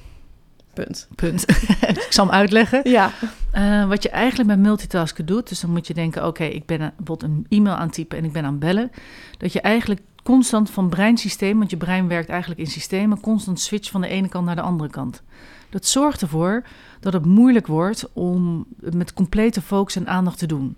[0.73, 1.07] Punt.
[1.15, 1.41] Punt.
[1.87, 2.89] ik zal hem uitleggen.
[2.89, 3.11] Ja.
[3.51, 6.81] Eh, wat je eigenlijk met multitasken doet, dus dan moet je denken: oké, ik ben
[6.81, 8.91] een- bijvoorbeeld een e-mail aan het typen en ik ben aan het bellen.
[9.37, 13.89] Dat je eigenlijk constant van breinsysteem, want je brein werkt eigenlijk in systemen, constant switcht
[13.91, 15.21] van de ene kant naar de andere kant.
[15.69, 16.63] Dat zorgt ervoor
[17.03, 20.77] dat het moeilijk wordt om met complete focus en aandacht te doen.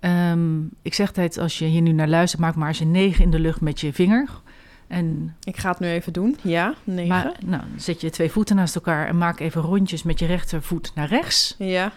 [0.00, 3.24] Ehm, ik zeg altijd, als je hier nu naar luistert, maak maar eens een 9
[3.24, 4.28] in de lucht met je vinger.
[4.86, 6.36] En Ik ga het nu even doen.
[6.42, 7.08] Ja, negen.
[7.08, 10.26] maar, nou, dan zet je twee voeten naast elkaar en maak even rondjes met je
[10.26, 11.92] rechtervoet naar rechts Ja.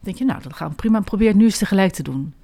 [0.00, 1.00] denk je, nou, dat gaan we prima.
[1.00, 2.34] Probeer het nu eens tegelijk te doen.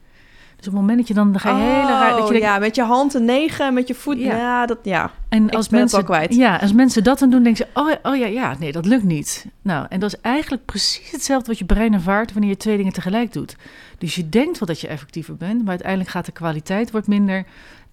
[0.67, 2.11] Op het moment dat je dan, dan ga je hele raar...
[2.11, 4.19] Dat je Oh, denkt, ja, met je hand een negen, met je voet.
[4.19, 4.37] Ja.
[4.37, 5.11] Ja, dat, ja.
[5.29, 6.35] en ik als ben het mensen, kwijt.
[6.35, 9.05] Ja, als mensen dat dan doen, denken ze, oh, oh ja, ja, nee, dat lukt
[9.05, 9.47] niet.
[9.63, 12.93] Nou, en dat is eigenlijk precies hetzelfde wat je brein ervaart wanneer je twee dingen
[12.93, 13.57] tegelijk doet.
[13.99, 17.45] Dus je denkt wel dat je effectiever bent, maar uiteindelijk gaat de kwaliteit wordt minder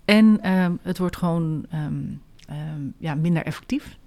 [0.05, 1.93] en ehm, het wordt gewoon ehm,
[2.47, 3.97] ehm, ja, minder effectief.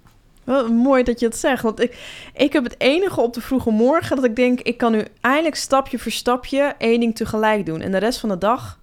[0.47, 1.63] Wel mooi dat je het zegt.
[1.63, 1.97] Want ik,
[2.33, 4.61] ik heb het enige op de vroege morgen dat ik denk...
[4.61, 7.81] ik kan nu eindelijk stapje voor stapje één ding tegelijk doen.
[7.81, 8.79] En de rest van de dag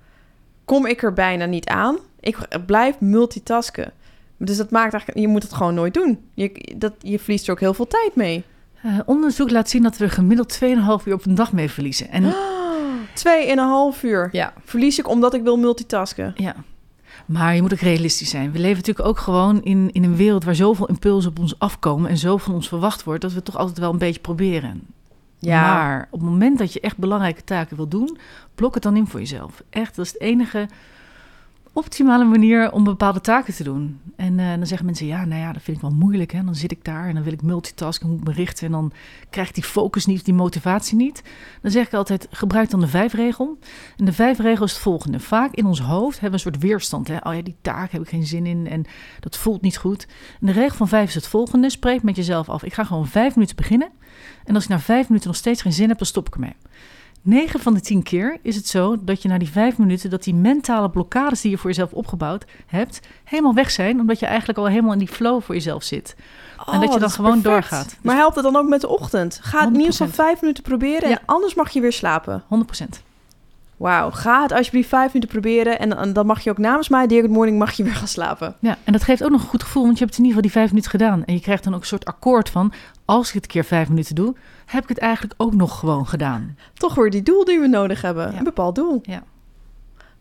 [0.64, 1.98] kom ik er bijna niet aan.
[2.20, 3.92] Ik blijf multitasken.
[4.36, 5.20] Dus dat maakt eigenlijk...
[5.20, 6.28] Je moet het gewoon nooit doen.
[6.34, 8.44] Je, dat, je verliest er ook heel veel tijd mee.
[8.82, 10.68] Eh, onderzoek laat zien dat we gemiddeld 2,5
[11.04, 12.10] uur op een dag mee verliezen.
[12.10, 12.34] En
[13.14, 16.34] Twee en een half uur ja, verlies ik omdat ik wil multitasken.
[16.36, 16.54] Ja.
[17.26, 18.52] Maar je moet ook realistisch zijn.
[18.52, 22.10] We leven natuurlijk ook gewoon in, in een wereld waar zoveel impulsen op ons afkomen
[22.10, 24.82] en zoveel van ons verwacht wordt, dat we het toch altijd wel een beetje proberen.
[25.40, 28.18] Maar op het moment dat je echt belangrijke taken wil doen,
[28.54, 29.62] blok het dan in voor jezelf.
[29.70, 30.68] Echt, dat is de enige
[31.74, 34.00] optimale manier om bepaalde taken te doen.
[34.16, 36.32] En eh, dan zeggen mensen, ja, nou ja, dat vind ik wel moeilijk.
[36.32, 36.44] Hè?
[36.44, 38.66] Dan zit ik daar en dan wil ik multitasken, moet ik me richten...
[38.66, 38.92] en dan
[39.30, 41.22] krijg ik die focus niet, die motivatie niet.
[41.62, 43.58] Dan zeg ik altijd, gebruik dan de vijfregel.
[43.96, 45.20] En de vijfregel is het volgende.
[45.20, 47.08] Vaak in ons hoofd hebben we een soort weerstand.
[47.08, 47.16] Hè?
[47.22, 48.84] Oh ja, die taak heb ik geen zin in en
[49.20, 50.06] dat voelt niet goed.
[50.40, 51.70] En de regel van vijf is het volgende.
[51.70, 52.62] Spreek met jezelf af.
[52.62, 53.88] Ik ga gewoon vijf minuten beginnen.
[54.44, 56.54] En als ik na vijf minuten nog steeds geen zin heb, dan stop ik ermee.
[57.26, 60.24] 9 van de 10 keer is het zo dat je na die vijf minuten, dat
[60.24, 64.58] die mentale blokkades die je voor jezelf opgebouwd hebt, helemaal weg zijn, omdat je eigenlijk
[64.58, 66.16] al helemaal in die flow voor jezelf zit.
[66.66, 67.70] en dat je Oh, dan gewoon perfect.
[67.70, 67.88] doorgaat.
[67.88, 69.38] Dus Maar helpt het dan ook met de ochtend?
[69.42, 70.14] Ga het 100%.
[70.14, 71.16] vijf minuten proberen Ja.
[71.16, 72.42] en anders mag je weer slapen.
[72.48, 73.02] 100%.
[73.76, 77.06] Wauw, ga het alsjeblieft vijf minuten proberen en dan- dan mag je ook namens mij,
[77.06, 78.54] Dear Good Morning, mag je weer gaan slapen.
[78.60, 80.50] Ja, en dat geeft ook nog een goed gevoel, want je hebt in ieder geval
[80.50, 81.24] die vijf minuten gedaan.
[81.24, 82.72] En je krijgt dan ook een soort akkoord van,
[83.04, 84.34] als ik het een keer vijf minuten doe,
[84.66, 86.56] heb ik het eigenlijk ook nog gewoon gedaan.
[86.74, 88.32] Toch weer die doel die we nodig hebben.
[88.32, 88.38] Ja.
[88.38, 89.00] Een bepaald doel.
[89.02, 89.22] Ja.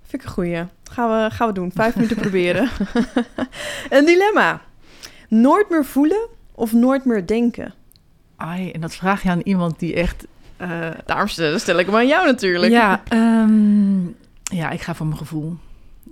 [0.02, 0.64] Vind ik een goeie.
[0.92, 1.72] Gaan we, gaan we doen.
[1.76, 2.70] Vijf minuten proberen.
[3.90, 4.62] een dilemma.
[5.30, 7.74] Nooit meer voelen of nooit meer denken?
[8.36, 10.26] Ai, en dat vraag je aan iemand die echt...
[10.58, 12.72] eh, Daarom stel stel ik hem aan jou natuurlijk.
[12.72, 14.06] ja, ehm,
[14.44, 15.56] ja, ik ga voor mijn gevoel.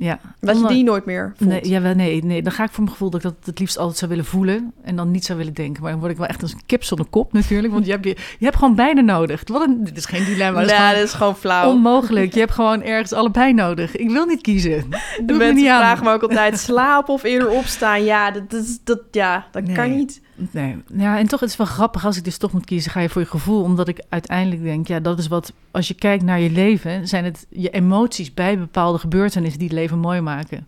[0.04, 0.20] Ja.
[0.40, 1.50] Dat je die nooit meer voelt.
[1.50, 3.60] Nee, ja, wel, nee, nee, dan ga ik voor mijn gevoel dat ik dat het
[3.60, 5.82] liefst altijd zou willen voelen en dan niet zou willen denken.
[5.82, 8.04] Maar dan word ik wel echt als een kip zonder kop natuurlijk, want je hebt,
[8.04, 9.42] je, je hebt gewoon beide nodig.
[9.46, 11.70] Wat een, dit is geen dilemma, dat is Nou, gewoon dat is gewoon flauw.
[11.70, 12.34] onmogelijk.
[12.34, 13.96] Je hebt gewoon ergens allebei nodig.
[13.96, 14.90] Ik wil niet kiezen.
[14.90, 15.80] de Doe me mensen niet aan.
[15.80, 18.04] vragen me ook altijd slapen of eerder opstaan.
[18.04, 19.76] Ja, dat, dat, is- dat, ja, dat Nee.
[19.76, 20.22] kan niet.
[20.36, 23.00] Nee, ja, en toch het is wel grappig als ik dus toch moet kiezen, ga
[23.00, 26.24] je voor je gevoel, omdat ik uiteindelijk denk, ja, dat is wat, als je kijkt
[26.24, 30.68] naar je leven, zijn het je emoties bij bepaalde gebeurtenissen die het leven mooi maken.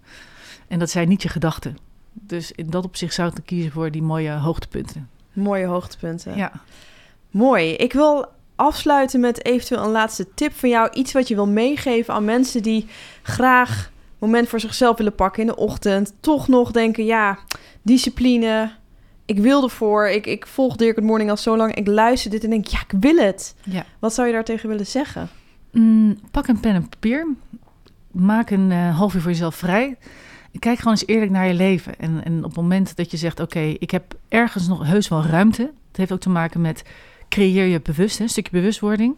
[0.68, 1.78] En dat zijn niet je gedachten.
[2.14, 5.10] Dus in dat opzicht zou ik dan kiezen voor die mooie hoogtepunten.
[5.34, 6.36] Mooie hoogtepunten.
[6.36, 6.52] Ja.
[7.32, 7.74] Mooi.
[7.74, 10.90] Ik wil afsluiten met eventueel een laatste tip van jou.
[10.94, 12.88] Iets wat je wil meegeven aan mensen die
[13.22, 16.14] graag moment voor zichzelf willen pakken in de ochtend.
[16.20, 17.40] Toch nog denken, ja,
[17.82, 18.72] discipline.
[19.26, 20.08] Ik wil ervoor.
[20.08, 21.76] Ik, ik volg Dirk het Morning al zo lang.
[21.76, 23.56] Ik luister dit en denk, ja, ik wil het.
[23.64, 23.86] Ja.
[24.00, 25.30] Wat zou je daar tegen willen zeggen?
[25.72, 27.28] Mm, pak een pen en papier.
[28.12, 29.98] Maak een eh, half uur voor jezelf vrij.
[30.60, 32.00] Kijk gewoon eens eerlijk naar je leven.
[32.00, 35.24] En, en op het moment dat je zegt: Oké, ik heb ergens nog heus wel
[35.24, 35.72] ruimte.
[35.88, 36.84] Het heeft ook te maken met
[37.30, 39.18] creëer je bewust, hè, een stukje bewustwording.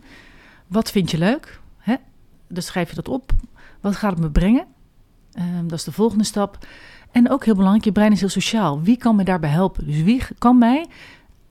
[0.68, 1.60] Wat vind je leuk?
[1.78, 1.96] Hè?
[2.48, 3.32] dan schrijf je dat op.
[3.82, 4.66] Wat gaat het me brengen?
[5.32, 6.58] Ehm, dat is de volgende stap.
[7.16, 8.82] En ook heel belangrijk, je brein is heel sociaal.
[8.82, 9.86] Wie kan me daarbij helpen?
[9.88, 10.86] Dus wie kan mij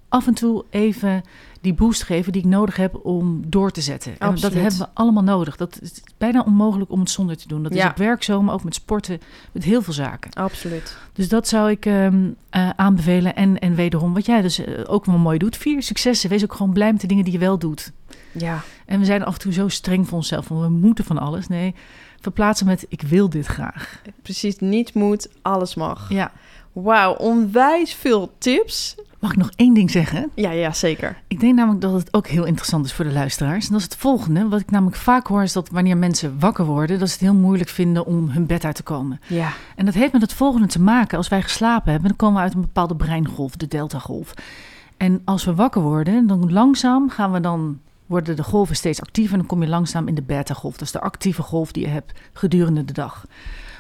[0.09, 1.23] af en toe even
[1.61, 4.11] die boost geven die ik nodig heb om door te zetten?
[4.13, 4.55] En dat Absoluut.
[4.55, 5.57] hebben we allemaal nodig.
[5.57, 7.63] Dat is bijna onmogelijk om het zonder te doen.
[7.63, 9.21] Dat is op werk zo, maar ook met sporten,
[9.53, 10.33] met heel veel zaken.
[10.33, 10.97] Absoluut.
[11.13, 13.37] Dus dat zou ik ehm, eh, aanbevelen.
[13.37, 15.57] En, en wederom, wat jij dus eh, ook wel mooi doet.
[15.57, 16.31] Vier successen.
[16.31, 17.93] Wees ook gewoon blij met de dingen die je wel doet.
[18.33, 18.63] Ja.
[18.87, 20.47] En we zijn af en toe zo streng voor onszelf.
[20.47, 21.49] Van we moeten van alles.
[21.49, 21.75] Nee,
[22.25, 24.03] verplaatsen met ik wil dit graag.
[24.23, 26.09] Precies, niet moet, alles mag.
[26.09, 26.33] Ja.
[26.73, 28.95] Wauw, onwijs veel tips.
[29.19, 30.31] Mag ik nog één ding zeggen?
[30.35, 31.17] Ja, ja, zeker.
[31.29, 33.67] Ik denk namelijk dat het ook heel interessant is voor de luisteraars.
[33.67, 34.49] En dat is het volgende.
[34.49, 36.99] Wat ik namelijk vaak hoor is dat wanneer mensen wakker worden...
[36.99, 39.21] dat ze het heel moeilijk vinden om hun bed uit te komen.
[39.27, 39.53] Ja.
[39.77, 41.19] En dat heeft met het volgende te maken.
[41.19, 44.35] Als wij geslapen hebben, dan komen we uit een bepaalde breingolf, de deltagolf.
[44.97, 47.79] En als we wakker worden, dan langzaam gaan we dan...
[48.07, 50.73] worden de golven steeds actiever en dan kom je langzaam in de beta-golf.
[50.73, 53.27] Dat is de actieve golf die je hebt gedurende de dag.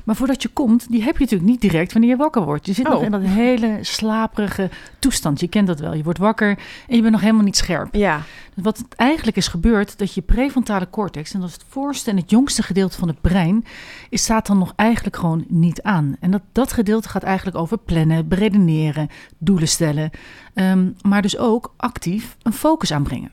[0.04, 2.66] Maar voordat je komt, die heb je natuurlijk niet direct wanneer je wakker wordt.
[2.66, 3.04] Je zit nog Oh.
[3.04, 5.40] in dat hele slaperige toestand.
[5.40, 5.94] Je kent dat wel.
[5.94, 6.48] Je wordt wakker
[6.88, 7.94] en je bent nog helemaal niet scherp.
[7.94, 8.20] Ja.
[8.54, 12.16] Dus wat eigenlijk is gebeurd, dat je prefrontale cortex, en dat is het voorste en
[12.16, 13.64] het jongste gedeelte van het brein,
[14.08, 16.16] is, staat dan nog eigenlijk gewoon niet aan.
[16.20, 19.08] En dat, dat gedeelte gaat eigenlijk over plannen, beredeneren,
[19.38, 20.10] doelen stellen,
[20.54, 23.30] ehm, maar dus ook actief een focus aanbrengen.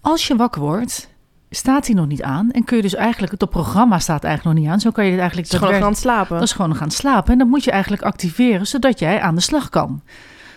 [0.00, 1.08] Als je wakker wordt,
[1.50, 4.64] staat hij nog niet aan en kun je dus eigenlijk, het programma staat eigenlijk nog
[4.64, 6.34] niet aan, zo kan je het eigenlijk Het is gewoon gaan slapen.
[6.34, 7.32] dat is gewoon gaan slapen.
[7.32, 10.02] En dat moet je eigenlijk activeren, zodat jij aan de slag kan.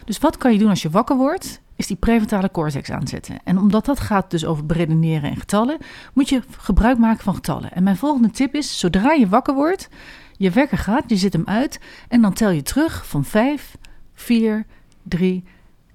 [0.05, 1.61] Dus wat kan je doen als je wakker wordt?
[1.75, 3.39] Is die prefrontale cortex aanzetten.
[3.43, 5.77] En omdat dat gaat dus over beredeneren en getallen,
[6.13, 7.71] moet je gebruik maken van getallen.
[7.71, 9.89] En mijn volgende tip is, zodra je wakker wordt,
[10.37, 13.75] je wekker gaat, je zet hem uit en dan tel je terug van 5,
[14.13, 14.65] 4,
[15.03, 15.43] 3,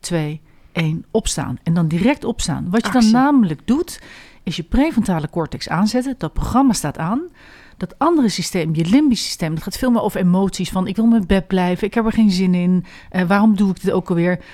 [0.00, 0.40] 2,
[0.78, 1.58] 1, opstaan.
[1.62, 2.70] En dan direct opstaan.
[2.70, 3.12] Wat je Actie.
[3.12, 4.00] dan namelijk doet,
[4.42, 6.14] is je prefrontale cortex aanzetten.
[6.18, 7.22] Dat programma staat aan.
[7.76, 10.70] Dat andere systeem, je limbisch systeem, dat gaat veel meer over emoties.
[10.70, 12.84] Van ik wil in mijn bed blijven, ik heb er geen zin in.
[13.10, 14.44] eh, waarom doe ik dit ook alweer?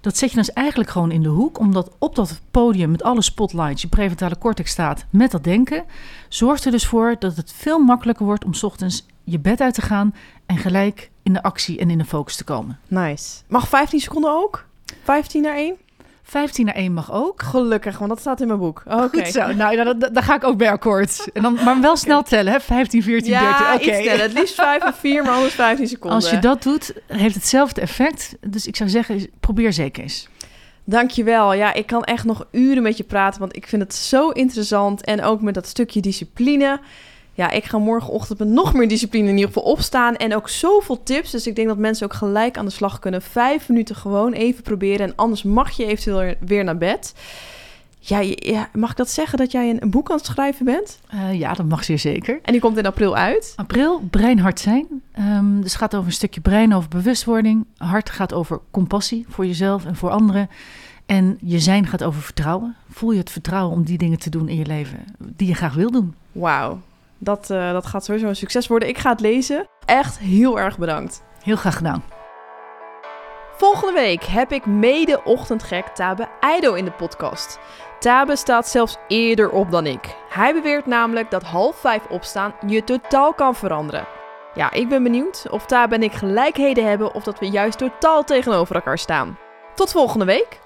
[0.00, 3.22] Dat zet je dus eigenlijk gewoon in de hoek, omdat op dat podium met alle
[3.22, 5.84] spotlights je prefrontale cortex staat met dat denken.
[6.28, 9.74] Zorgt er dus voor dat het veel makkelijker wordt om 's ochtends je bed uit
[9.74, 10.14] te gaan
[10.46, 12.78] en gelijk in de actie en in de focus te komen.
[12.88, 13.42] Nice.
[13.48, 14.66] Mag 15 seconden ook?
[15.02, 15.76] 15 naar 1?
[16.22, 17.42] 15 naar 1 mag ook.
[17.42, 18.82] Gelukkig, want dat staat in mijn boek.
[18.86, 19.08] Oké.
[19.08, 19.52] Goed zo.
[19.52, 21.28] Nou, daar ga ik ook bij akkoord.
[21.32, 22.60] En dan, maar wel snel tellen, hè?
[22.60, 23.74] 15, 14, Ja, 13.
[23.74, 24.02] Oké.
[24.02, 24.22] sneller.
[24.22, 26.20] Het liefst 5 en 4, maar anders 15 seconden.
[26.20, 28.36] Als je dat doet, heeft hetzelfde effect.
[28.40, 30.28] Dus ik zou zeggen, probeer zeker eens.
[30.84, 31.52] Dankjewel.
[31.52, 35.04] Ja, ik kan echt nog uren met je praten, want ik vind het zo interessant.
[35.04, 36.80] En ook met dat stukje discipline.
[37.34, 40.16] Ja, ik ga morgenochtend met nog meer discipline in ieder geval opstaan.
[40.16, 41.30] En ook zoveel tips.
[41.30, 43.22] Dus ik denk dat mensen ook gelijk aan de slag kunnen.
[43.22, 45.06] Vijf minuten gewoon even proberen.
[45.06, 47.14] En anders mag je eventueel weer naar bed.
[48.06, 50.98] Ja, mag ik dat zeggen dat jij een, een boek aan het schrijven bent?
[51.08, 52.38] Eh, ja, dat mag zeer zeker.
[52.42, 53.52] En die komt in april uit.
[53.56, 54.86] April, brein hart zijn.
[55.12, 57.66] Ehm, dus het gaat over een stukje brein, over bewustwording.
[57.76, 60.48] Hart gaat over compassie voor jezelf en voor anderen.
[61.06, 62.76] En je zijn gaat over vertrouwen.
[62.90, 65.74] Voel je het vertrouwen om die dingen te doen in je leven die je graag
[65.74, 66.14] wil doen.
[66.32, 66.80] Wauw.
[67.18, 68.88] Dat, eh, dat gaat sowieso een succes worden.
[68.88, 69.66] Ik ga het lezen.
[69.84, 71.22] Echt heel erg bedankt.
[71.42, 72.04] Heel graag gedaan.
[73.56, 77.58] Volgende week heb ik mede-ochtendgek Tabe Eido in de podcast.
[77.98, 80.16] Tabe staat zelfs eerder op dan ik.
[80.28, 84.06] Hij beweert namelijk dat half vijf opstaan je totaal kan veranderen.
[84.54, 88.24] Ja, ik ben benieuwd of Tabe en ik gelijkheden hebben of dat we juist totaal
[88.24, 89.38] tegenover elkaar staan.
[89.74, 90.60] Tot volgende week.